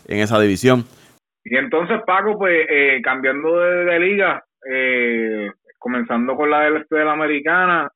[0.06, 0.84] en esa división.
[1.44, 6.96] Y entonces, Paco, pues eh, cambiando de, de liga, eh, comenzando con la del este
[6.96, 7.88] de la americana,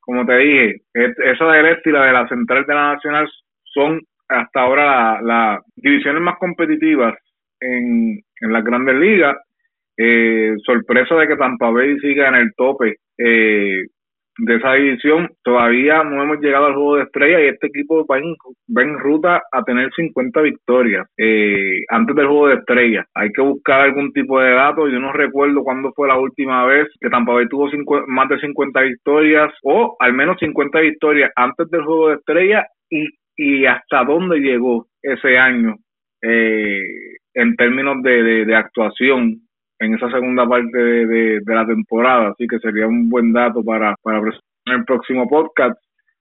[0.00, 3.26] como te dije, es- esa del este y la de la central de la nacional
[3.72, 7.14] son hasta ahora las la divisiones más competitivas
[7.60, 9.36] en, en las grandes ligas.
[9.96, 13.84] Eh, sorpresa de que Tampa Bay siga en el tope eh,
[14.38, 15.28] de esa división.
[15.44, 19.62] Todavía no hemos llegado al juego de estrella y este equipo va en, ruta a
[19.62, 23.06] tener 50 victorias eh, antes del juego de estrella.
[23.14, 24.88] Hay que buscar algún tipo de dato.
[24.88, 28.40] Yo no recuerdo cuándo fue la última vez que Tampa Bay tuvo cincu- más de
[28.40, 34.04] 50 victorias o al menos 50 victorias antes del juego de estrella y, y hasta
[34.04, 35.76] dónde llegó ese año
[36.22, 36.82] eh,
[37.34, 39.40] en términos de, de actuación
[39.78, 43.94] en esa segunda parte de, de, la temporada, así que sería un buen dato para,
[44.02, 44.20] para
[44.66, 45.78] el próximo podcast.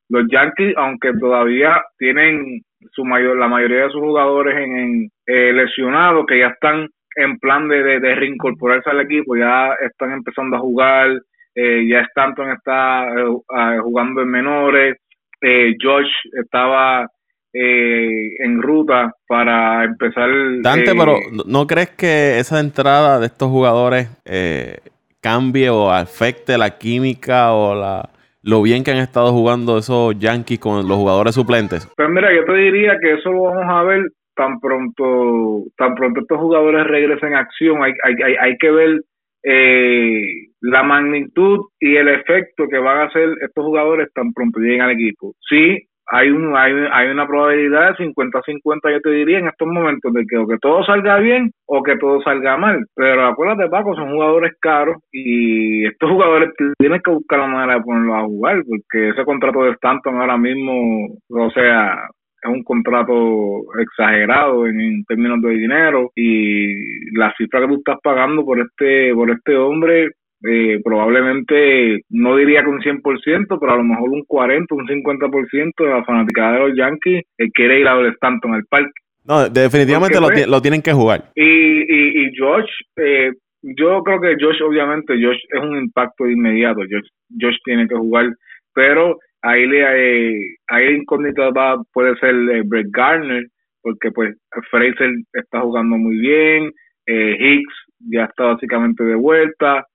[0.09, 5.53] Los Yankees, aunque todavía tienen su mayor, la mayoría de sus jugadores en, en, eh,
[5.53, 10.57] lesionados, que ya están en plan de, de, de, reincorporarse al equipo, ya están empezando
[10.57, 11.19] a jugar,
[11.55, 14.97] eh, ya Stanton está eh, jugando en menores,
[15.41, 17.07] eh, Josh estaba
[17.53, 20.29] eh, en ruta para empezar.
[20.61, 24.77] Dante, eh, pero ¿no crees que esa entrada de estos jugadores eh,
[25.21, 28.09] cambie o afecte la química o la
[28.41, 31.89] lo bien que han estado jugando esos Yankees con los jugadores suplentes?
[31.95, 34.01] Pues mira, yo te diría que eso lo vamos a ver
[34.35, 37.83] tan pronto, tan pronto estos jugadores regresen a acción.
[37.83, 38.99] Hay, hay, hay, hay que ver
[39.43, 44.81] eh, la magnitud y el efecto que van a hacer estos jugadores tan pronto lleguen
[44.81, 45.33] al equipo.
[45.49, 50.13] Sí, hay un hay, hay una probabilidad de 50-50 yo te diría en estos momentos
[50.13, 52.85] de que o que todo salga bien o que todo salga mal.
[52.95, 57.81] Pero acuérdate Paco son jugadores caros y estos jugadores tienen que buscar la manera de
[57.81, 62.07] ponerlos a jugar porque ese contrato de Stanton ahora mismo o sea
[62.43, 68.45] es un contrato exagerado en, términos de dinero y la cifra que tú estás pagando
[68.45, 70.11] por este por este hombre
[70.49, 75.71] eh, probablemente no diría que un 100%, pero a lo mejor un 40, un 50%
[75.77, 78.91] de la fanaticada de los Yankees eh, quiere ir a ver Stanton al parque.
[79.25, 81.31] No, definitivamente lo, lo, tienen que jugar.
[81.35, 83.31] Y, y, y Josh, eh,
[83.61, 86.81] yo creo que Josh, obviamente, Josh es un impacto inmediato.
[86.81, 87.07] Josh,
[87.39, 88.35] Josh tiene que jugar,
[88.73, 93.45] pero ahí le eh, ahí incógnita va, puede ser eh, Brett Garner,
[93.81, 94.35] porque pues
[94.69, 96.71] Fraser está jugando muy bien,
[97.05, 97.73] eh, Hicks
[98.09, 99.85] ya está básicamente de vuelta,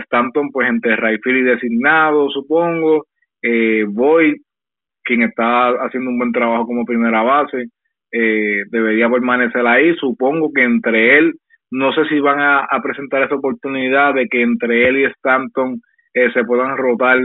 [0.00, 3.06] Stanton pues entre Rayfield y designado, supongo,
[3.42, 4.36] eh, Boyd,
[5.04, 7.66] quien está haciendo un buen trabajo como primera base,
[8.12, 11.34] eh, debería permanecer ahí, supongo que entre él,
[11.70, 15.80] no sé si van a, presentar esa oportunidad de que entre él y Stanton
[16.12, 17.18] eh, se puedan rotar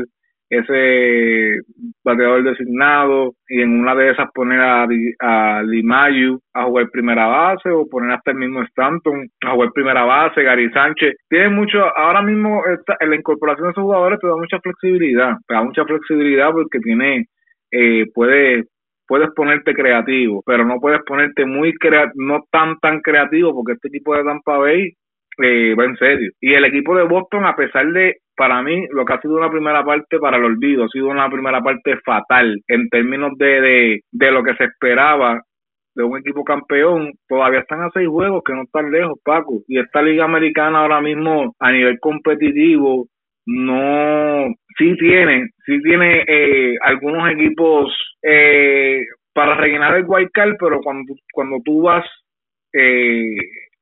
[0.49, 1.61] ese
[2.03, 4.87] bateador designado y en una de esas poner a,
[5.19, 10.03] a Limayu a jugar primera base o poner hasta el mismo Stanton a jugar primera
[10.03, 11.15] base, Gary Sánchez.
[11.29, 15.53] Tiene mucho, ahora mismo esta, la incorporación de esos jugadores te da mucha flexibilidad, te
[15.53, 17.25] da mucha flexibilidad porque tiene,
[17.71, 18.65] eh, puede
[19.07, 23.87] puedes ponerte creativo, pero no puedes ponerte muy crea no tan tan creativo porque este
[23.87, 24.93] equipo de Tampa Bay
[25.43, 26.31] eh, va en serio.
[26.41, 29.49] Y el equipo de Boston, a pesar de para mí lo que ha sido una
[29.49, 34.31] primera parte para el olvido, ha sido una primera parte fatal en términos de, de,
[34.31, 35.41] lo que se esperaba
[35.95, 39.63] de un equipo campeón, todavía están a seis juegos que no están lejos, Paco.
[39.67, 43.07] Y esta liga americana ahora mismo a nivel competitivo
[43.47, 44.45] no,
[44.77, 49.01] sí tiene, sí tiene eh, algunos equipos eh,
[49.33, 52.05] para rellenar el wild card, pero cuando, cuando tú vas
[52.73, 53.37] eh,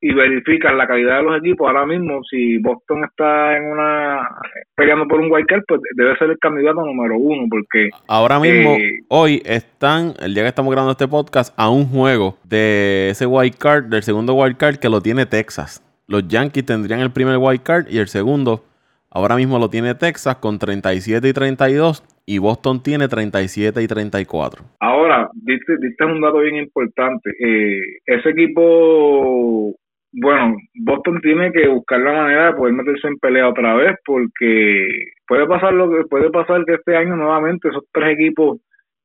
[0.08, 4.30] y verifican la calidad de los equipos, ahora mismo si Boston está en una
[4.76, 8.76] peleando por un wild card, pues debe ser el candidato número uno, porque ahora mismo,
[8.76, 13.26] eh, hoy están, el día que estamos grabando este podcast, a un juego de ese
[13.26, 15.84] wild card, del segundo wild card que lo tiene Texas.
[16.08, 18.64] Los Yankees tendrían el primer wild card y el segundo
[19.10, 24.66] ahora mismo lo tiene Texas con 37 y 32 y Boston tiene 37 y 34.
[24.82, 27.32] Ahora, diste, diste un dato bien importante.
[27.40, 29.76] Eh, ese equipo
[30.22, 34.88] bueno, Boston tiene que buscar la manera de poder meterse en pelea otra vez porque
[35.28, 38.60] puede pasar lo que puede pasar que este año nuevamente esos tres equipos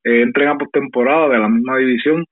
[0.04, 2.24] eh, entren a postemporada de la misma división,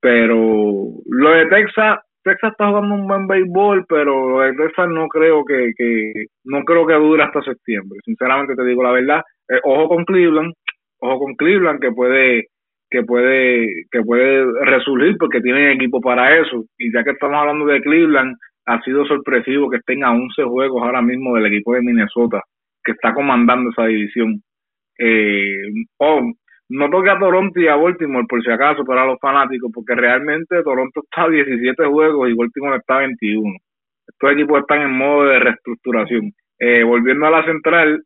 [0.00, 5.06] pero lo de Texas Texas está jugando un buen béisbol, pero lo de Texas no
[5.06, 8.00] creo que, que no creo que dure hasta septiembre.
[8.04, 9.22] Sinceramente te digo la verdad.
[9.48, 10.52] Eh, ojo con Cleveland,
[10.98, 12.46] ojo con Cleveland que puede
[12.90, 16.64] que puede que puede resurgir porque tienen equipo para eso.
[16.78, 20.82] Y ya que estamos hablando de Cleveland ha sido sorpresivo que estén a 11 juegos
[20.82, 22.42] ahora mismo del equipo de Minnesota
[22.84, 24.40] que está comandando esa división.
[24.98, 25.68] Eh,
[25.98, 26.22] oh,
[26.68, 30.62] no toque a Toronto y a Baltimore por si acaso para los fanáticos porque realmente
[30.62, 33.56] Toronto está a 17 juegos y Baltimore está a 21
[34.06, 36.32] estos equipos están en modo de reestructuración.
[36.58, 38.02] Eh, volviendo a la central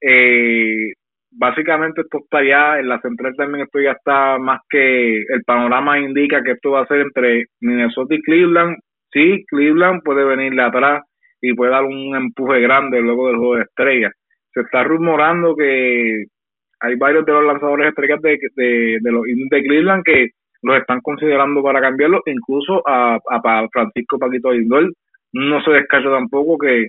[0.00, 0.92] eh,
[1.30, 5.98] básicamente esto está ya, en la central también esto ya está más que el panorama
[5.98, 8.76] indica que esto va a ser entre Minnesota y Cleveland.
[9.12, 11.02] Sí, Cleveland puede venirle atrás
[11.40, 14.12] y puede dar un empuje grande luego del juego de estrellas.
[14.52, 16.24] Se está rumorando que
[16.80, 20.28] hay varios de los lanzadores estrellas de, de, de los de Cleveland que
[20.62, 24.90] los están considerando para cambiarlo, incluso a, a Francisco Paquito Lindor
[25.32, 26.88] no se descarta tampoco que,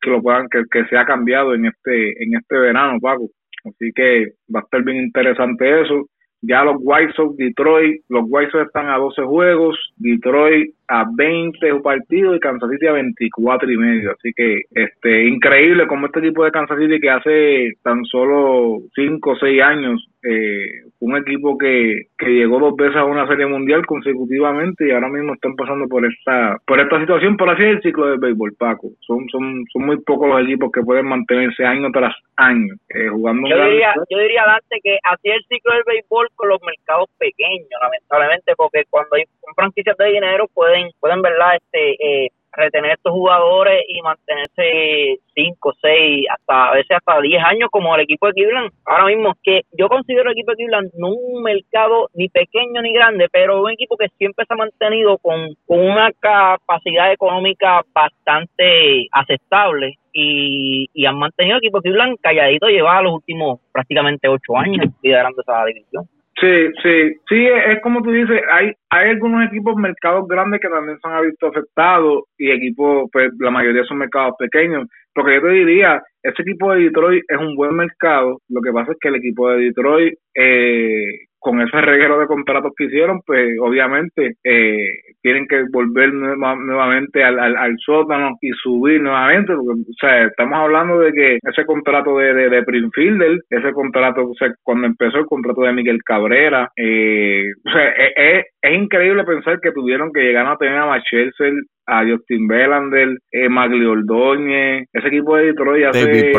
[0.00, 3.28] que lo puedan que, que sea cambiado en este en este verano, Paco.
[3.64, 6.06] Así que va a estar bien interesante eso.
[6.40, 11.80] Ya los White Sox, Detroit, los White Sox están a 12 juegos, Detroit a 20
[11.80, 14.12] partidos y Kansas City a 24 y medio.
[14.12, 19.30] Así que este increíble como este equipo de Kansas City que hace tan solo 5
[19.30, 23.86] o 6 años, eh, un equipo que, que llegó dos veces a una serie mundial
[23.86, 28.06] consecutivamente y ahora mismo están pasando por esta por esta situación, por así el ciclo
[28.06, 28.88] del béisbol, Paco.
[29.00, 33.48] Son, son, son muy pocos los equipos que pueden mantenerse año tras año eh, jugando.
[33.48, 37.68] Yo diría, yo diría, Dante, que así el ciclo del béisbol con los mercados pequeños,
[37.80, 43.84] lamentablemente, porque cuando hay franquicias de dinero pueden, pueden verdad, este, eh, retener estos jugadores
[43.88, 48.70] y mantenerse 5, 6, hasta a veces hasta 10 años como el equipo de Cleveland.
[48.84, 52.92] Ahora mismo que yo considero el equipo de Cleveland no un mercado ni pequeño ni
[52.92, 59.06] grande, pero un equipo que siempre se ha mantenido con, con una capacidad económica bastante
[59.12, 64.56] aceptable y, y han mantenido el equipo de Cleveland calladito lleva los últimos prácticamente 8
[64.56, 66.08] años liderando esa división.
[66.40, 66.46] Sí,
[66.82, 71.08] sí, sí, es como tú dices, hay hay algunos equipos mercados grandes que también se
[71.08, 74.86] han visto afectados y equipos, pues la mayoría son mercados pequeños.
[75.14, 78.92] Porque yo te diría, ese equipo de Detroit es un buen mercado, lo que pasa
[78.92, 83.56] es que el equipo de Detroit eh, con ese reguero de contratos que hicieron, pues
[83.60, 84.88] obviamente eh,
[85.22, 89.52] tienen que volver nuevamente al, al, sótano y subir nuevamente.
[89.52, 94.34] o sea, estamos hablando de que ese contrato de, de, de Prinfielder, ese contrato, o
[94.34, 99.24] sea, cuando empezó el contrato de Miguel Cabrera, eh, o sea, es, es, es, increíble
[99.24, 104.86] pensar que tuvieron que llegar a tener a Machelsel a Justin Belander, eh, Magli Ordóñez,
[104.92, 106.32] ese equipo de Detroit hace,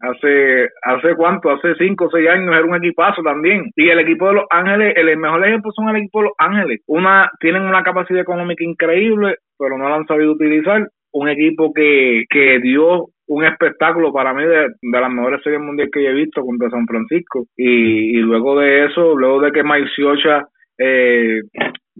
[0.00, 3.70] hace, hace cuánto, hace cinco o seis años era un equipazo también.
[3.74, 6.80] Y el equipo de Los Ángeles, el mejor ejemplo son el equipo de Los Ángeles.
[6.86, 10.86] Una, tienen una capacidad económica increíble, pero no la han sabido utilizar.
[11.12, 15.90] Un equipo que, que dio un espectáculo para mí de, de las mejores series mundiales
[15.92, 17.46] que he visto contra San Francisco.
[17.56, 20.46] Y, y luego de eso, luego de que Mike Siocha
[20.78, 21.40] eh,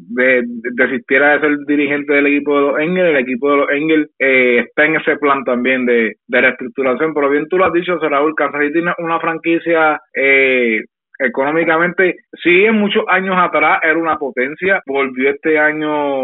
[0.08, 0.42] de,
[0.74, 4.64] desistiera de ser dirigente del equipo de los Engel, el equipo de los Engel eh,
[4.66, 8.34] está en ese plan también de, de reestructuración, pero bien tú lo has dicho, Raúl,
[8.34, 10.80] Kansas City tiene una franquicia eh,
[11.18, 16.22] económicamente, sí en muchos años atrás era una potencia, volvió este año,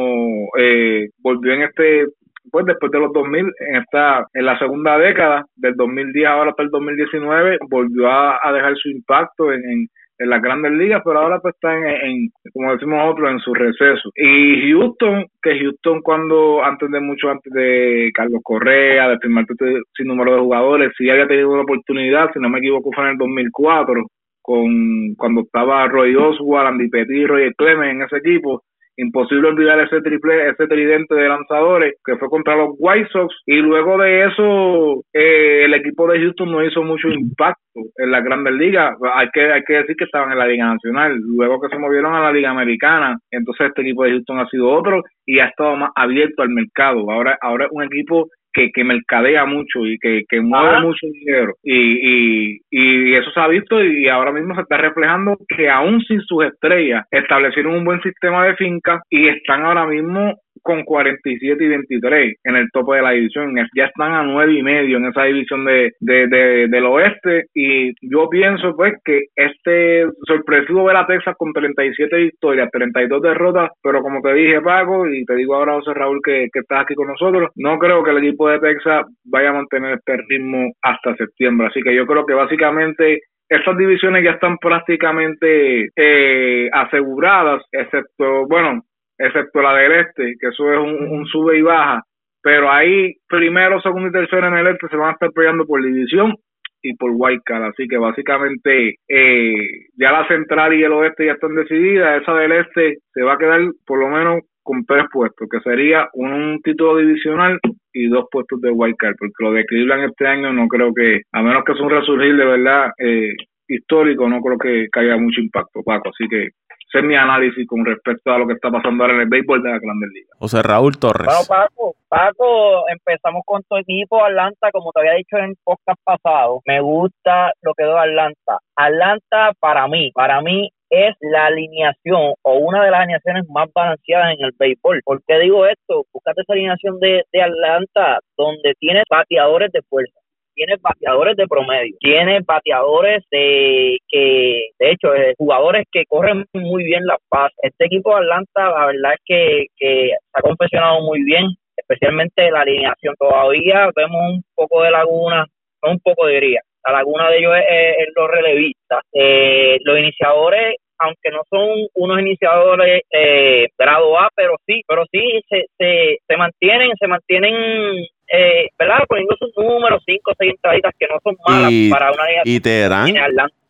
[0.59, 2.07] eh, volvió en este
[2.53, 6.63] pues después de los 2000, en esta en la segunda década, del 2010 ahora hasta
[6.63, 9.89] el 2019, volvió a, a dejar su impacto en
[10.19, 14.11] las grandes ligas, pero ahora pues está en, como decimos nosotros, en su receso.
[14.15, 19.81] Y Houston, que Houston cuando, antes de mucho antes de Carlos Correa, de firmar este
[19.97, 23.11] sin número de jugadores, sí había tenido una oportunidad, si no me equivoco fue en
[23.11, 24.03] el 2004,
[24.41, 28.63] con cuando estaba Roy Oswald, Andy Petit, Roy Clemens en ese equipo,
[28.97, 33.57] imposible olvidar ese triple, ese tridente de lanzadores que fue contra los White Sox y
[33.57, 37.61] luego de eso eh, el equipo de Houston no hizo mucho impacto
[37.97, 38.97] en la Grandes Ligas.
[39.15, 42.15] Hay que, hay que decir que estaban en la Liga Nacional, luego que se movieron
[42.15, 45.77] a la Liga Americana, entonces este equipo de Houston ha sido otro y ha estado
[45.77, 47.11] más abierto al mercado.
[47.11, 51.53] Ahora, ahora es un equipo que, que mercadea mucho y que, que mueve mucho dinero.
[51.63, 56.01] Y, y, y eso se ha visto y ahora mismo se está reflejando que aún
[56.01, 60.35] sin sus estrellas establecieron un buen sistema de finca y están ahora mismo
[60.67, 63.55] con 47 y 23 en el tope de la división.
[63.75, 67.45] Ya están a 9 y medio en esa división de, de, de, del oeste.
[67.55, 73.71] Y yo pienso, pues, que este sorpresivo ver a Texas con 37 victorias, 32 derrotas.
[73.81, 77.07] Pero como te dije, Paco, y te digo ahora, José Raúl, que, estás aquí con
[77.07, 81.69] nosotros, no creo que el equipo de Texas vaya a mantener este ritmo hasta septiembre.
[81.69, 88.83] Así que yo creo que básicamente estas divisiones ya están prácticamente eh, aseguradas, excepto, bueno,
[89.19, 92.03] excepto la del este, que eso es un, sube y baja.
[92.43, 95.83] Pero ahí, primero, segundo y tercero en el este se van a estar peleando por
[95.83, 96.35] división
[96.83, 97.13] y por
[97.45, 102.23] Card Así que básicamente eh, ya la central y el oeste ya están decididas.
[102.23, 106.09] Esa del este se va a quedar por lo menos con tres puestos, que sería
[106.15, 107.59] un, título divisional
[107.93, 111.43] y dos puestos de Card porque lo de Cleveland este año no creo que, a
[111.43, 113.33] menos que sea un resurgir de verdad eh,
[113.69, 116.11] histórico, no creo que, que haya mucho impacto, Paco.
[116.11, 116.49] Así que
[116.97, 119.63] ese es mi análisis con respecto a lo que está pasando ahora en el béisbol
[119.63, 120.39] de la Grandes Ligas.
[120.39, 121.27] José Raúl Torres.
[121.27, 126.63] Bueno, Paco, Paco, empezamos con tu equipo, Atlanta, como te había dicho en podcast pasado.
[126.65, 128.59] Me gusta lo que dio Atlanta.
[128.77, 134.35] Atlanta, para mí, para mí es la alineación o una de las alineaciones más balanceadas
[134.39, 135.03] en el béisbol.
[135.05, 136.05] ¿Por qué digo esto?
[136.13, 140.19] Búscate esa alineación de, de Atlanta donde tiene bateadores de fuerza
[140.57, 146.83] tiene bateadores de promedio, tiene bateadores de que, de hecho, eh, jugadores que corren muy
[146.83, 147.53] bien las paz.
[147.63, 151.45] Este equipo de Atlanta, la verdad es que, que ha confeccionado muy bien,
[151.77, 153.15] especialmente la alineación.
[153.19, 155.47] Todavía vemos un poco de laguna,
[155.83, 159.01] un poco diría, la laguna de ellos es, los relevistas.
[159.13, 165.43] Eh, los iniciadores aunque no son unos iniciadores eh, grado A, pero sí, pero sí
[165.47, 169.05] se, se, se mantienen, se mantienen eh, ¿verdad?
[169.09, 172.43] Poniendo sus números, 5 o 6 entraditas que no son malas para una liga.
[172.45, 173.15] Y Teherán,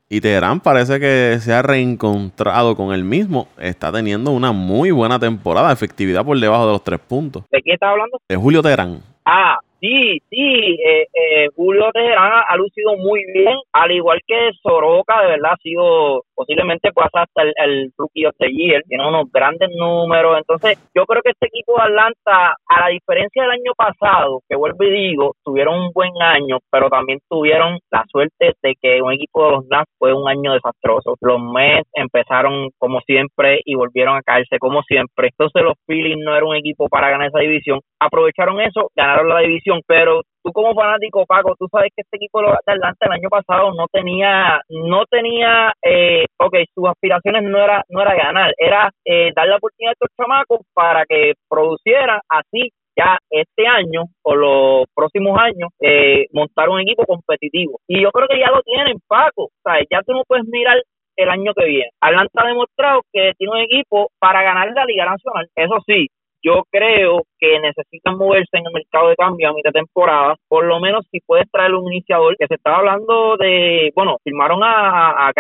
[0.08, 3.48] y Teherán parece que se ha reencontrado con él mismo.
[3.58, 7.44] Está teniendo una muy buena temporada, efectividad por debajo de los tres puntos.
[7.50, 8.20] ¿De quién está hablando?
[8.28, 9.00] De Julio Teherán.
[9.24, 15.20] Ah, Sí, sí, eh, eh, Julio Teherán ha, lucido muy bien, al igual que Soroka,
[15.20, 19.30] de verdad ha sido posiblemente pues hasta el, el rookie of the year, tiene unos
[19.30, 23.72] grandes números, entonces yo creo que este equipo de Atlanta, a la diferencia del año
[23.76, 28.74] pasado, que vuelvo y digo, tuvieron un buen año, pero también tuvieron la suerte de
[28.80, 31.16] que un equipo de los Nats fue un año desastroso.
[31.20, 36.34] Los Mets empezaron como siempre y volvieron a caerse como siempre, entonces los Phillies no
[36.34, 40.74] era un equipo para ganar esa división, aprovecharon eso, ganaron la división pero tú como
[40.74, 45.04] fanático, Paco, tú sabes que este equipo de Atlanta el año pasado no tenía, no
[45.06, 49.90] tenía, eh, ok, sus aspiraciones no era, no era ganar, era eh, dar la oportunidad
[49.90, 56.26] a estos chamacos para que producieran así ya este año o los próximos años eh,
[56.32, 57.78] montar un equipo competitivo.
[57.86, 59.50] Y yo creo que ya lo tienen, Paco.
[59.62, 59.84] ¿sabes?
[59.90, 60.82] Ya tú no puedes mirar
[61.16, 61.90] el año que viene.
[62.00, 65.48] Atlanta ha demostrado que tiene un equipo para ganar la Liga Nacional.
[65.54, 66.08] Eso sí,
[66.42, 70.64] yo creo que necesitan moverse en el mercado de cambio a mitad de temporada, por
[70.64, 75.28] lo menos si puedes traer un iniciador, que se estaba hablando de, bueno, firmaron a,
[75.28, 75.32] a,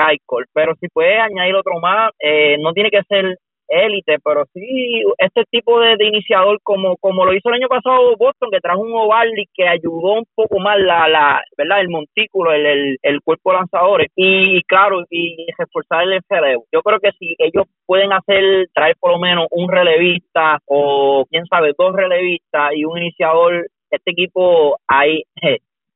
[0.52, 3.38] pero si puedes añadir otro más, eh, no tiene que ser
[3.68, 8.50] élite, pero sí este tipo de, iniciador como como lo hizo el año pasado Boston,
[8.50, 12.98] que trajo un Ovaldi que ayudó un poco más la, la verdad el montículo, el,
[13.02, 16.64] el, cuerpo de lanzadores y, claro, y reforzar el cerebro.
[16.72, 21.46] Yo creo que si ellos pueden hacer, traer por lo menos un relevista o quién
[21.46, 25.24] sabe, dos relevistas y un iniciador, este equipo ahí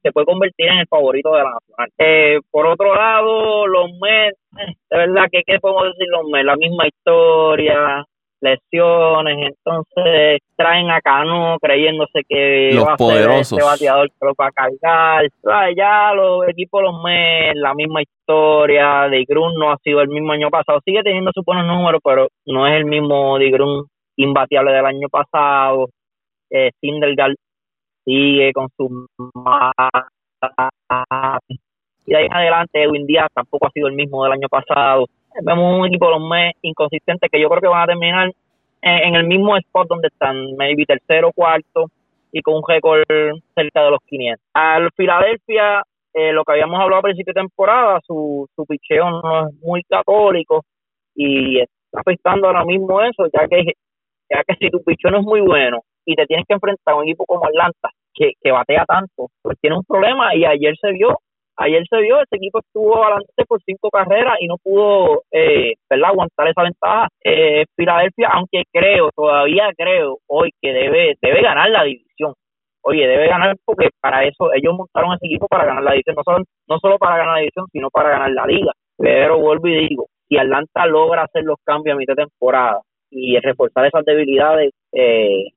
[0.03, 1.89] se puede convertir en el favorito de la nacional.
[1.99, 4.39] Eh, por otro lado, los Mets,
[4.91, 8.05] de verdad que qué podemos decir los Mets, la misma historia,
[8.41, 14.47] lesiones, entonces traen a Cano creyéndose que va a ser este bateador que lo va
[14.47, 15.27] a cargar.
[15.77, 20.33] Ya los equipos los Mets, la misma historia, de Grun no ha sido el mismo
[20.33, 23.87] año pasado, sigue teniendo sus buenos números, pero no es el mismo de Grun
[24.17, 25.89] imbateable del año pasado.
[26.51, 27.37] Eh, Sindelgaard
[28.11, 29.07] sigue con su
[32.07, 35.07] y de ahí en adelante Edwin Díaz tampoco ha sido el mismo del año pasado.
[35.43, 38.33] Vemos un equipo de los mes inconsistente que yo creo que van a terminar
[38.83, 41.87] en, el mismo spot donde están, maybe tercero, cuarto
[42.33, 43.05] y con un récord
[43.55, 44.45] cerca de los 500.
[44.55, 45.83] Al Filadelfia,
[46.15, 49.83] eh, lo que habíamos hablado a principio de temporada, su, su picheo no es muy
[49.85, 50.65] católico
[51.15, 53.75] y está afectando ahora mismo eso, ya que,
[54.31, 56.97] ya que si tu picheo no es muy bueno y te tienes que enfrentar a
[56.97, 60.93] un equipo como Atlanta, que, que batea tanto, pues tiene un problema y ayer se
[60.93, 61.19] vio,
[61.57, 66.11] ayer se vio, este equipo estuvo adelante por cinco carreras y no pudo, eh, ¿verdad?,
[66.11, 67.09] aguantar esa ventaja.
[67.25, 72.35] Eh, Filadelfia, aunque creo, todavía creo hoy que debe, debe ganar la división.
[72.83, 76.23] Oye, debe ganar porque para eso ellos montaron ese equipo para ganar la división, no
[76.25, 78.73] solo, no solo para ganar la división, sino para ganar la liga.
[78.97, 82.81] Pero vuelvo y digo, si Atlanta logra hacer los cambios a mitad de temporada
[83.11, 85.51] y reforzar esas debilidades, eh,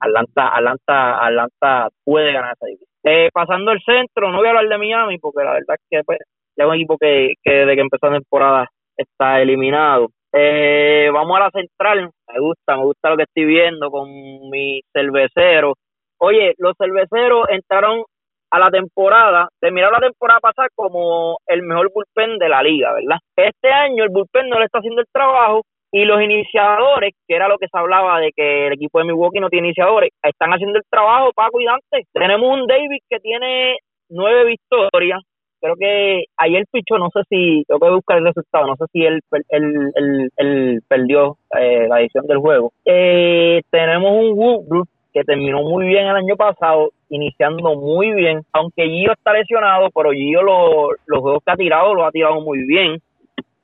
[0.00, 2.88] Atlanta, Atlanta, Atlanta puede ganar esa división.
[3.04, 6.02] Eh, pasando el centro, no voy a hablar de Miami porque la verdad es que
[6.04, 6.18] pues,
[6.56, 10.08] ya es un equipo que, desde que empezó la temporada está eliminado.
[10.32, 14.08] Eh, vamos a la central, me gusta, me gusta lo que estoy viendo con
[14.50, 15.74] mi cervecero.
[16.18, 18.04] Oye, los cerveceros entraron
[18.50, 23.18] a la temporada, terminaron la temporada pasada como el mejor bullpen de la liga, ¿verdad?
[23.36, 25.62] Este año el bullpen no le está haciendo el trabajo
[25.92, 29.40] y los iniciadores, que era lo que se hablaba de que el equipo de Milwaukee
[29.40, 32.06] no tiene iniciadores, están haciendo el trabajo, Paco y Dante.
[32.12, 33.78] Tenemos un David que tiene
[34.08, 35.20] nueve victorias.
[35.60, 39.04] Creo que ayer pichó, no sé si, tengo que buscar el resultado, no sé si
[39.04, 39.20] él,
[39.50, 42.72] él, perdió eh, la edición del juego.
[42.86, 48.88] Eh, tenemos un Woodruff que terminó muy bien el año pasado, iniciando muy bien, aunque
[48.88, 52.98] Gio está lesionado, pero Gio los juegos que ha tirado lo ha tirado muy bien.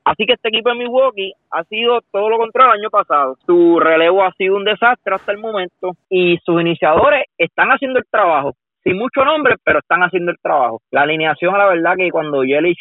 [0.07, 3.35] Así que este equipo de Milwaukee ha sido todo lo contrario al año pasado.
[3.45, 8.05] Su relevo ha sido un desastre hasta el momento y sus iniciadores están haciendo el
[8.09, 8.53] trabajo.
[8.85, 10.79] Sin mucho nombre, pero están haciendo el trabajo.
[10.91, 12.79] La alineación, la verdad que cuando Yelich,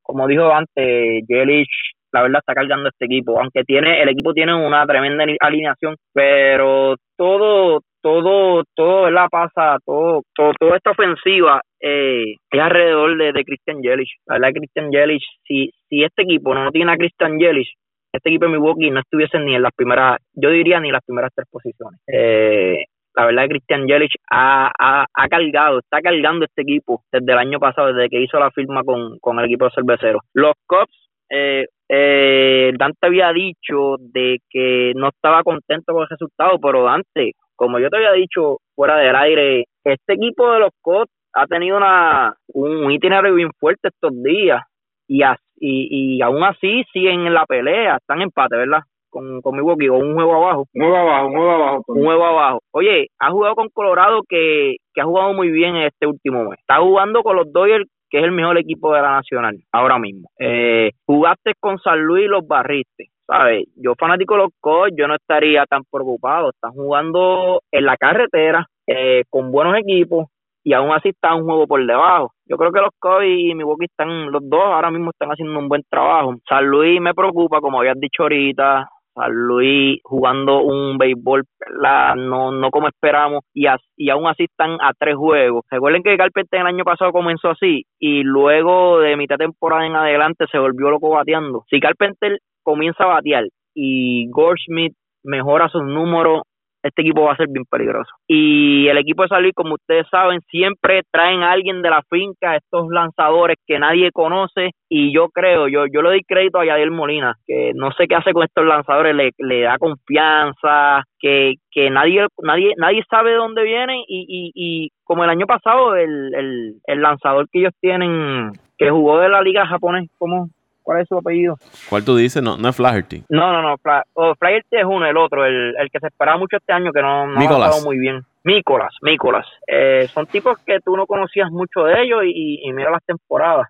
[0.00, 1.68] como dijo antes, Yelich
[2.10, 6.94] la verdad está cargando este equipo, aunque tiene el equipo tiene una tremenda alineación, pero
[7.18, 13.82] todo todo todo la pasa todo, todo toda esta ofensiva eh, es alrededor de, Christian
[13.82, 14.10] Yelich.
[14.26, 17.74] La verdad, Christian Yelich, si, si este equipo no tiene a Christian Yelich,
[18.12, 21.04] este equipo de Milwaukee no estuviese ni en las primeras, yo diría ni en las
[21.04, 22.00] primeras tres posiciones.
[22.06, 22.84] Eh,
[23.14, 27.58] la verdad, Christian Yelich ha, ha, ha, cargado, está cargando este equipo desde el año
[27.58, 30.22] pasado, desde que hizo la firma con, con el equipo de cerveceros.
[30.34, 36.58] Los Cubs, eh, eh, Dante había dicho de que no estaba contento con el resultado,
[36.58, 41.10] pero Dante, como yo te había dicho fuera del aire, este equipo de los Cubs
[41.34, 44.62] ha tenido una, un itinerario bien fuerte estos días
[45.08, 48.80] y, y, y aún así siguen en la pelea, están en empate, ¿verdad?
[49.10, 50.66] Con, con Milwaukee, o un juego abajo.
[50.72, 51.84] Un juego abajo, un juego abajo.
[51.88, 52.60] Un juego abajo.
[52.72, 56.58] Oye, ha jugado con Colorado que, que ha jugado muy bien en este último mes.
[56.58, 60.28] Está jugando con los Dodgers, que es el mejor equipo de la Nacional, ahora mismo.
[60.38, 63.08] Eh, jugaste con San Luis y los barriste.
[63.26, 63.64] ¿Sabes?
[63.76, 66.50] Yo fanático de los Cubs, yo no estaría tan preocupado.
[66.50, 70.26] Están jugando en la carretera, eh, con buenos equipos,
[70.62, 72.32] y aún así está un juego por debajo.
[72.44, 75.68] Yo creo que los Cubs y Milwaukee están, los dos ahora mismo están haciendo un
[75.68, 76.34] buen trabajo.
[76.46, 81.44] San Luis me preocupa, como habías dicho ahorita, San Luis jugando un béisbol
[81.80, 85.64] la, no, no como esperamos y, y aún así están a tres juegos.
[85.70, 90.46] Recuerden que Carpenter el año pasado comenzó así y luego de mitad temporada en adelante
[90.50, 91.64] se volvió loco bateando.
[91.68, 93.44] Si Carpenter comienza a batear
[93.74, 94.94] y Goldschmidt
[95.24, 96.42] mejora sus números
[96.82, 98.10] este equipo va a ser bien peligroso.
[98.26, 102.56] Y el equipo de San como ustedes saben, siempre traen a alguien de la finca,
[102.56, 104.70] estos lanzadores que nadie conoce.
[104.88, 108.14] Y yo creo, yo, yo le doy crédito a Yadiel Molina, que no sé qué
[108.14, 113.36] hace con estos lanzadores, le, le da confianza, que, que nadie, nadie, nadie sabe de
[113.36, 114.00] dónde vienen.
[114.06, 118.90] Y, y, y como el año pasado, el, el, el lanzador que ellos tienen, que
[118.90, 120.48] jugó de la liga japonés, ¿cómo,
[120.82, 121.56] ¿Cuál es su apellido?
[121.88, 122.42] ¿Cuál tú dices?
[122.42, 123.24] No, no es Flaherty.
[123.28, 123.76] No, no, no.
[124.14, 127.02] Oh, Flaherty es uno, el otro, el, el que se esperaba mucho este año que
[127.02, 128.22] no, no ha estado muy bien.
[128.44, 129.46] Mícolas, Mícolas.
[129.66, 133.68] Eh, son tipos que tú no conocías mucho de ellos y, y, mira las temporadas.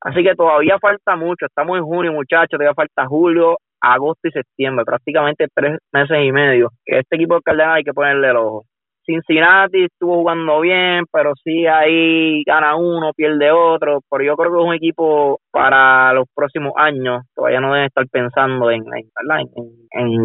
[0.00, 1.46] Así que todavía falta mucho.
[1.46, 2.50] Estamos en junio, muchachos.
[2.50, 4.84] Todavía falta julio, agosto y septiembre.
[4.84, 6.70] Prácticamente tres meses y medio.
[6.84, 8.64] Que este equipo de Cardenal hay que ponerle el ojo.
[9.06, 14.00] Cincinnati estuvo jugando bien, pero sí ahí gana uno, pierde otro.
[14.10, 17.22] Pero yo creo que es un equipo para los próximos años.
[17.34, 18.84] Todavía no deben estar pensando en,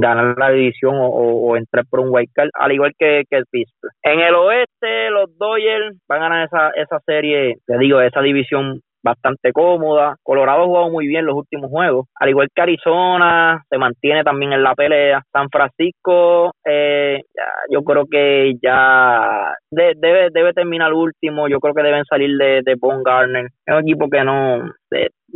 [0.01, 3.93] ganar la división o, entrar por un wild card, al igual que, que el Pittsburgh.
[4.03, 8.82] En el oeste, los Dodgers van a ganar esa, esa serie, te digo, esa división
[9.03, 10.15] bastante cómoda.
[10.23, 14.53] Colorado ha jugado muy bien los últimos juegos, al igual que Arizona, se mantiene también
[14.53, 15.21] en la pelea.
[15.31, 17.21] San Francisco, eh,
[17.69, 21.47] yo creo que ya debe debe terminar último.
[21.47, 23.45] Yo creo que deben salir de, de Von Garner.
[23.65, 24.71] Es un equipo que no,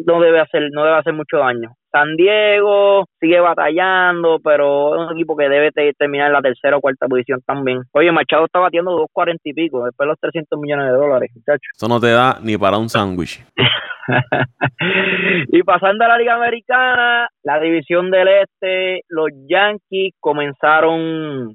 [0.05, 1.73] no debe hacer no debe hacer mucho daño.
[1.91, 6.81] San Diego sigue batallando, pero es un equipo que debe terminar en la tercera o
[6.81, 7.83] cuarta posición también.
[7.93, 11.71] Oye, Machado está batiendo 2.40 y pico, después de los 300 millones de dólares, muchachos.
[11.73, 13.45] Eso no te da ni para un sándwich.
[15.47, 21.47] y pasando a la Liga Americana, la división del Este, los Yankees comenzaron,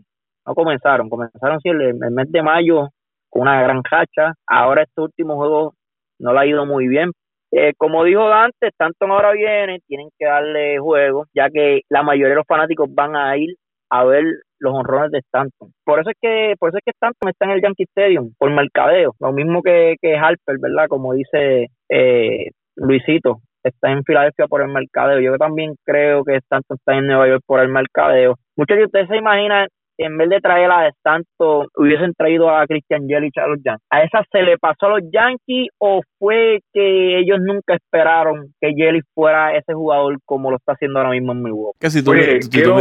[0.46, 2.88] no comenzaron, comenzaron sí, el, el mes de mayo
[3.28, 4.32] con una gran hacha.
[4.46, 5.74] Ahora este último juego
[6.18, 7.12] no le ha ido muy bien,
[7.52, 12.30] eh, como dijo Dante, tanto ahora viene, tienen que darle juego, ya que la mayoría
[12.30, 13.54] de los fanáticos van a ir
[13.90, 14.24] a ver
[14.60, 15.72] los honrones de Stanton.
[15.84, 18.50] Por eso es que, por eso es que Stanton está en el Yankee Stadium, por
[18.50, 20.86] mercadeo, lo mismo que, que Harper, ¿verdad?
[20.88, 25.20] Como dice eh, Luisito, está en Filadelfia por el mercadeo.
[25.20, 28.36] Yo también creo que Stanton está en Nueva York por el mercadeo.
[28.56, 29.68] Muchos de ustedes se imaginan
[30.00, 33.86] en vez de traer a De Santo, hubiesen traído a Christian Yelich a los Yankees.
[33.90, 38.72] ¿A esa se le pasó a los Yankees o fue que ellos nunca esperaron que
[38.74, 41.78] Yelich fuera ese jugador como lo está haciendo ahora mismo en Milwaukee?
[41.80, 42.12] Que si tú,
[42.50, 42.76] quiero,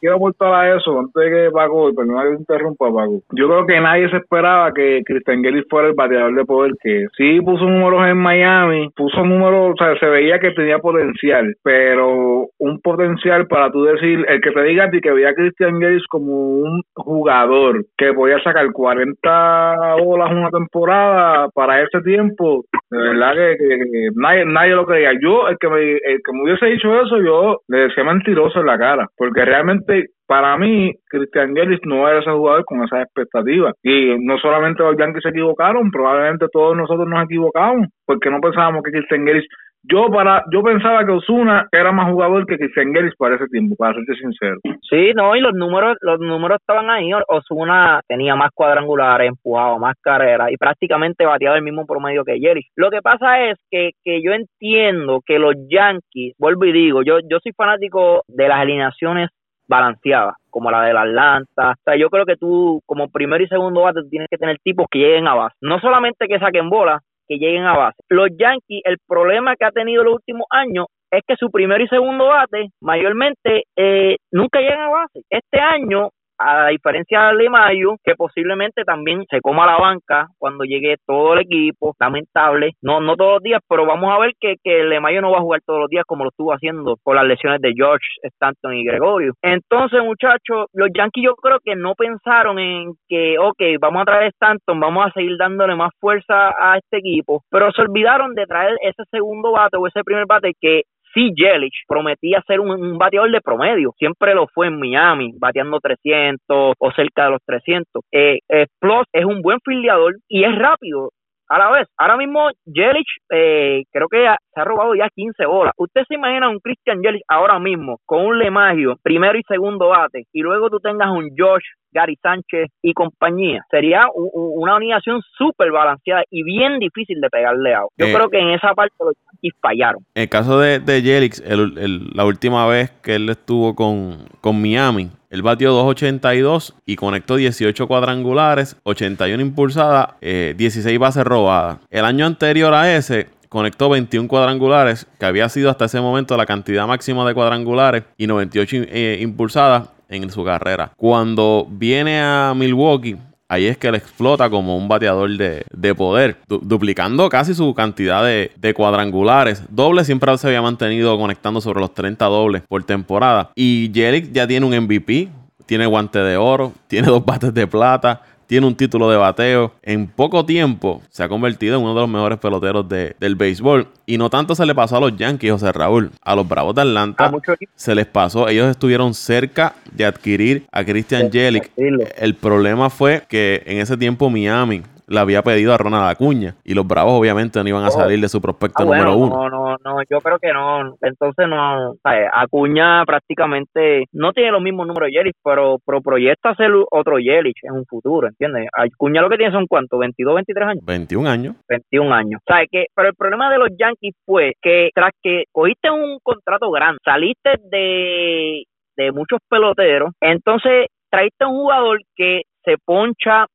[0.00, 3.20] quiero aportar a eso antes de que Paco, perdón que interrumpa Paco.
[3.32, 7.06] Yo creo que nadie se esperaba que Christian Yelich fuera el bateador de poder que
[7.16, 12.46] sí puso números en Miami, puso números, o sea, se veía que tenía potencial, pero
[12.58, 15.80] un potencial para tú decir, el que te diga a ti que veía a Christian
[15.80, 22.98] Yelich como un jugador que podía sacar 40 bolas una temporada para ese tiempo, de
[22.98, 25.12] verdad que, nadie, nadie lo creía.
[25.20, 28.66] Yo, el que, me, el que me hubiese dicho eso, yo le decía mentiroso en
[28.66, 33.74] la cara, porque realmente para mí, Christian Yelich no era ese jugador con esas expectativas.
[33.82, 38.82] Y no solamente los Yankees se equivocaron, probablemente todos nosotros nos equivocamos, porque no pensábamos
[38.82, 39.46] que Christian Yelich
[39.84, 43.76] yo para yo pensaba que Osuna era más jugador que Christian Geris para ese tiempo,
[43.76, 44.56] para serte sincero.
[44.82, 47.10] Sí, no, y los números los números estaban ahí.
[47.28, 52.66] Osuna tenía más cuadrangulares, empujado más carreras y prácticamente bateaba el mismo promedio que Geris.
[52.76, 57.18] Lo que pasa es que, que yo entiendo que los Yankees, vuelvo y digo, yo
[57.20, 59.30] yo soy fanático de las alineaciones
[59.68, 61.70] balanceadas, como la del Atlanta.
[61.70, 64.86] O sea, yo creo que tú, como primero y segundo bate, tienes que tener tipos
[64.90, 65.56] que lleguen a base.
[65.60, 67.98] No solamente que saquen bola, que lleguen a base.
[68.08, 71.88] Los Yankees, el problema que ha tenido los últimos años es que su primero y
[71.88, 75.20] segundo bate mayormente eh, nunca llegan a base.
[75.30, 80.96] Este año a diferencia de Mayo, que posiblemente también se coma la banca cuando llegue
[81.06, 85.00] todo el equipo, lamentable, no no todos los días, pero vamos a ver que, que
[85.00, 87.60] Mayo no va a jugar todos los días como lo estuvo haciendo por las lesiones
[87.60, 89.32] de George, Stanton y Gregorio.
[89.42, 94.28] Entonces, muchachos, los Yankees yo creo que no pensaron en que, ok, vamos a traer
[94.28, 98.76] Stanton, vamos a seguir dándole más fuerza a este equipo, pero se olvidaron de traer
[98.82, 100.82] ese segundo bate o ese primer bate que
[101.14, 106.74] sí Yelich prometía ser un, bateador de promedio, siempre lo fue en Miami, bateando 300
[106.78, 108.02] o cerca de los 300.
[108.12, 111.10] Eh, eh, Plus es un buen filiador y es rápido.
[111.50, 114.18] A la vez, ahora mismo Yelich eh, creo que
[114.52, 115.72] se ha robado ya 15 bolas.
[115.78, 120.24] Usted se imagina un Christian Yelich ahora mismo con un Lemagio, primero y segundo bate,
[120.30, 123.64] y luego tú tengas un Josh Gary Sánchez y compañía.
[123.70, 127.80] Sería una alineación súper balanceada y bien difícil de pegarle a.
[127.96, 128.12] Yo eh.
[128.12, 130.02] creo que en esa parte los Yankees fallaron.
[130.14, 134.18] En el caso de, de Jelix, el- el- la última vez que él estuvo con,
[134.40, 141.78] con Miami, él batió 2.82 y conectó 18 cuadrangulares, 81 impulsadas, eh, 16 bases robadas.
[141.90, 146.46] El año anterior a ese, conectó 21 cuadrangulares, que había sido hasta ese momento la
[146.46, 150.92] cantidad máxima de cuadrangulares y 98 eh, impulsadas en su carrera.
[150.96, 153.16] Cuando viene a Milwaukee,
[153.50, 157.72] Ahí es que él explota como un bateador de, de poder, du- duplicando casi su
[157.72, 159.62] cantidad de, de cuadrangulares.
[159.70, 163.50] Doble siempre se había mantenido conectando sobre los 30 dobles por temporada.
[163.54, 165.30] Y Jelic ya tiene un MVP,
[165.64, 169.72] tiene guante de oro, tiene dos bates de plata, tiene un título de bateo.
[169.82, 173.86] En poco tiempo se ha convertido en uno de los mejores peloteros de- del béisbol.
[174.06, 176.80] Y no tanto se le pasó a los Yankees, José Raúl, a los Bravos de
[176.80, 177.74] Atlanta A muchos equipos.
[177.76, 178.48] se les pasó.
[178.48, 181.70] Ellos estuvieron cerca de adquirir a Christian Jelic.
[181.76, 186.74] El problema fue que en ese tiempo Miami le había pedido a Ronald Acuña y
[186.74, 187.90] los Bravos obviamente no iban a Oh.
[187.92, 189.48] salir de su prospecto Ah, número bueno, uno.
[189.48, 190.94] no, no, no, yo creo que no.
[191.00, 192.28] Entonces no, ¿sabes?
[192.32, 197.56] Acuña prácticamente no tiene los mismos números de Yelich, pero, pero proyecta ser otro Yelich
[197.62, 198.68] en un futuro, ¿entiendes?
[198.76, 200.84] Acuña lo que tiene son cuántos, 22, 23 años.
[200.84, 201.56] 21 años.
[201.68, 202.40] 21 años.
[202.46, 202.86] ¿Sabes qué?
[202.94, 207.50] Pero el problema de los Yankees fue que tras que cogiste un contrato grande, saliste
[207.70, 208.64] de,
[208.96, 213.46] de muchos peloteros, entonces traíste un jugador que se poncha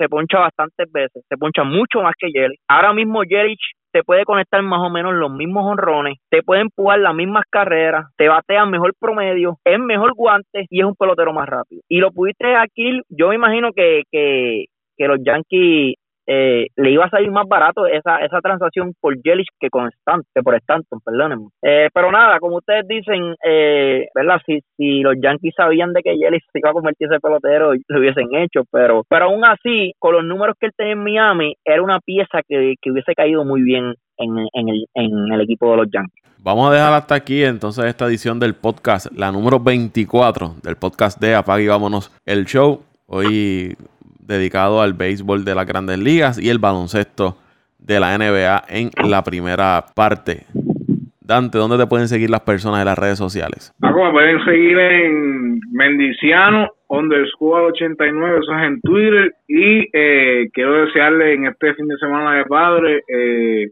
[0.00, 2.58] se poncha bastantes veces, se poncha mucho más que Yelich.
[2.66, 3.60] Ahora mismo Yelich
[3.92, 8.06] te puede conectar más o menos los mismos honrones, te puede empujar las mismas carreras,
[8.16, 11.82] te batea mejor promedio, es mejor guante y es un pelotero más rápido.
[11.86, 14.66] Y lo pudiste aquí, yo me imagino que, que,
[14.96, 15.96] que los Yankees
[16.32, 20.44] eh, le iba a salir más barato esa, esa transacción por Yelich que con Stanton,
[20.44, 21.48] por Stanton, perdónenme.
[21.60, 24.40] Eh, pero nada, como ustedes dicen, eh, ¿verdad?
[24.46, 27.98] Si, si los Yankees sabían de que Yelich se iba a convertir en pelotero, lo
[27.98, 31.82] hubiesen hecho, pero, pero aún así, con los números que él tenía en Miami, era
[31.82, 35.78] una pieza que, que hubiese caído muy bien en, en, el, en el equipo de
[35.78, 36.22] los Yankees.
[36.38, 41.20] Vamos a dejar hasta aquí entonces esta edición del podcast, la número 24 del podcast
[41.20, 42.84] de Apague y Vámonos el Show.
[43.06, 43.76] Hoy
[44.30, 47.36] dedicado al béisbol de las grandes ligas y el baloncesto
[47.78, 50.46] de la NBA en la primera parte.
[51.20, 53.74] Dante, ¿dónde te pueden seguir las personas en las redes sociales?
[53.80, 59.32] Paco, me pueden seguir en Mendiciano underscore 89, eso es en Twitter.
[59.46, 63.68] Y eh, quiero desearle en este fin de semana de padre eh,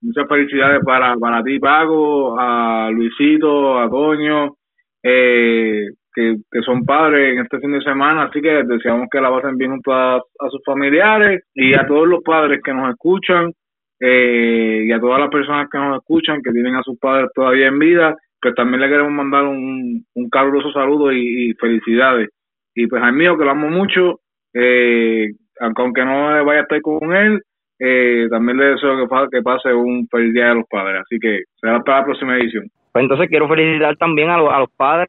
[0.00, 4.56] muchas felicidades para, para ti, Paco, a Luisito, a Toño,
[5.02, 8.24] eh, que, son padres en este fin de semana.
[8.24, 10.20] Así que deseamos que la pasen bien junto a,
[10.50, 13.52] sus familiares y a todos los padres que nos escuchan
[14.00, 17.68] eh, y a todas las personas que nos escuchan, que tienen a sus padres todavía
[17.68, 22.28] en vida, pues también le queremos mandar un, un caluroso saludo y, felicidades.
[22.74, 24.20] Y pues al mío, que lo amo mucho,
[24.54, 25.28] eh,
[25.60, 27.40] aunque no vaya a estar con él,
[27.78, 31.02] eh, también le deseo que, que pase un feliz día de los padres.
[31.02, 32.64] Así que será hasta la próxima edición.
[32.92, 35.08] Pues entonces quiero felicitar también a, los- a los padres,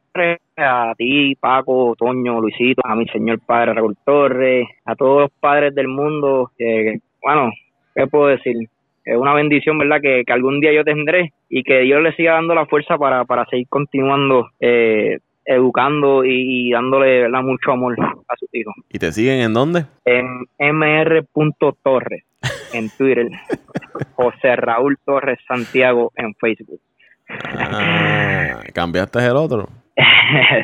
[0.56, 5.74] a ti, Paco, Toño, Luisito, a mi señor padre Raúl Torres, a todos los padres
[5.74, 6.50] del mundo.
[6.56, 7.50] Que, bueno,
[7.94, 8.56] ¿qué puedo decir?
[9.04, 10.00] Es una bendición, ¿verdad?
[10.00, 13.26] Que, que algún día yo tendré y que Dios le siga dando la fuerza para,
[13.26, 17.42] para seguir continuando eh, educando y, y dándole ¿verdad?
[17.42, 18.72] mucho amor a sus hijos.
[18.90, 19.84] ¿Y te siguen en dónde?
[20.06, 22.24] En mr.torres
[22.72, 23.28] en Twitter,
[24.14, 26.80] José Raúl Torres Santiago en Facebook.
[27.28, 29.68] Ah, ¿Cambiaste el otro?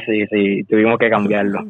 [0.06, 1.66] sí, sí, tuvimos que cambiarlo.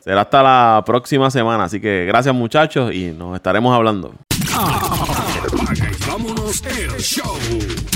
[0.00, 4.14] Será hasta la próxima semana, así que gracias muchachos y nos estaremos hablando.
[6.08, 7.95] Vámonos el show.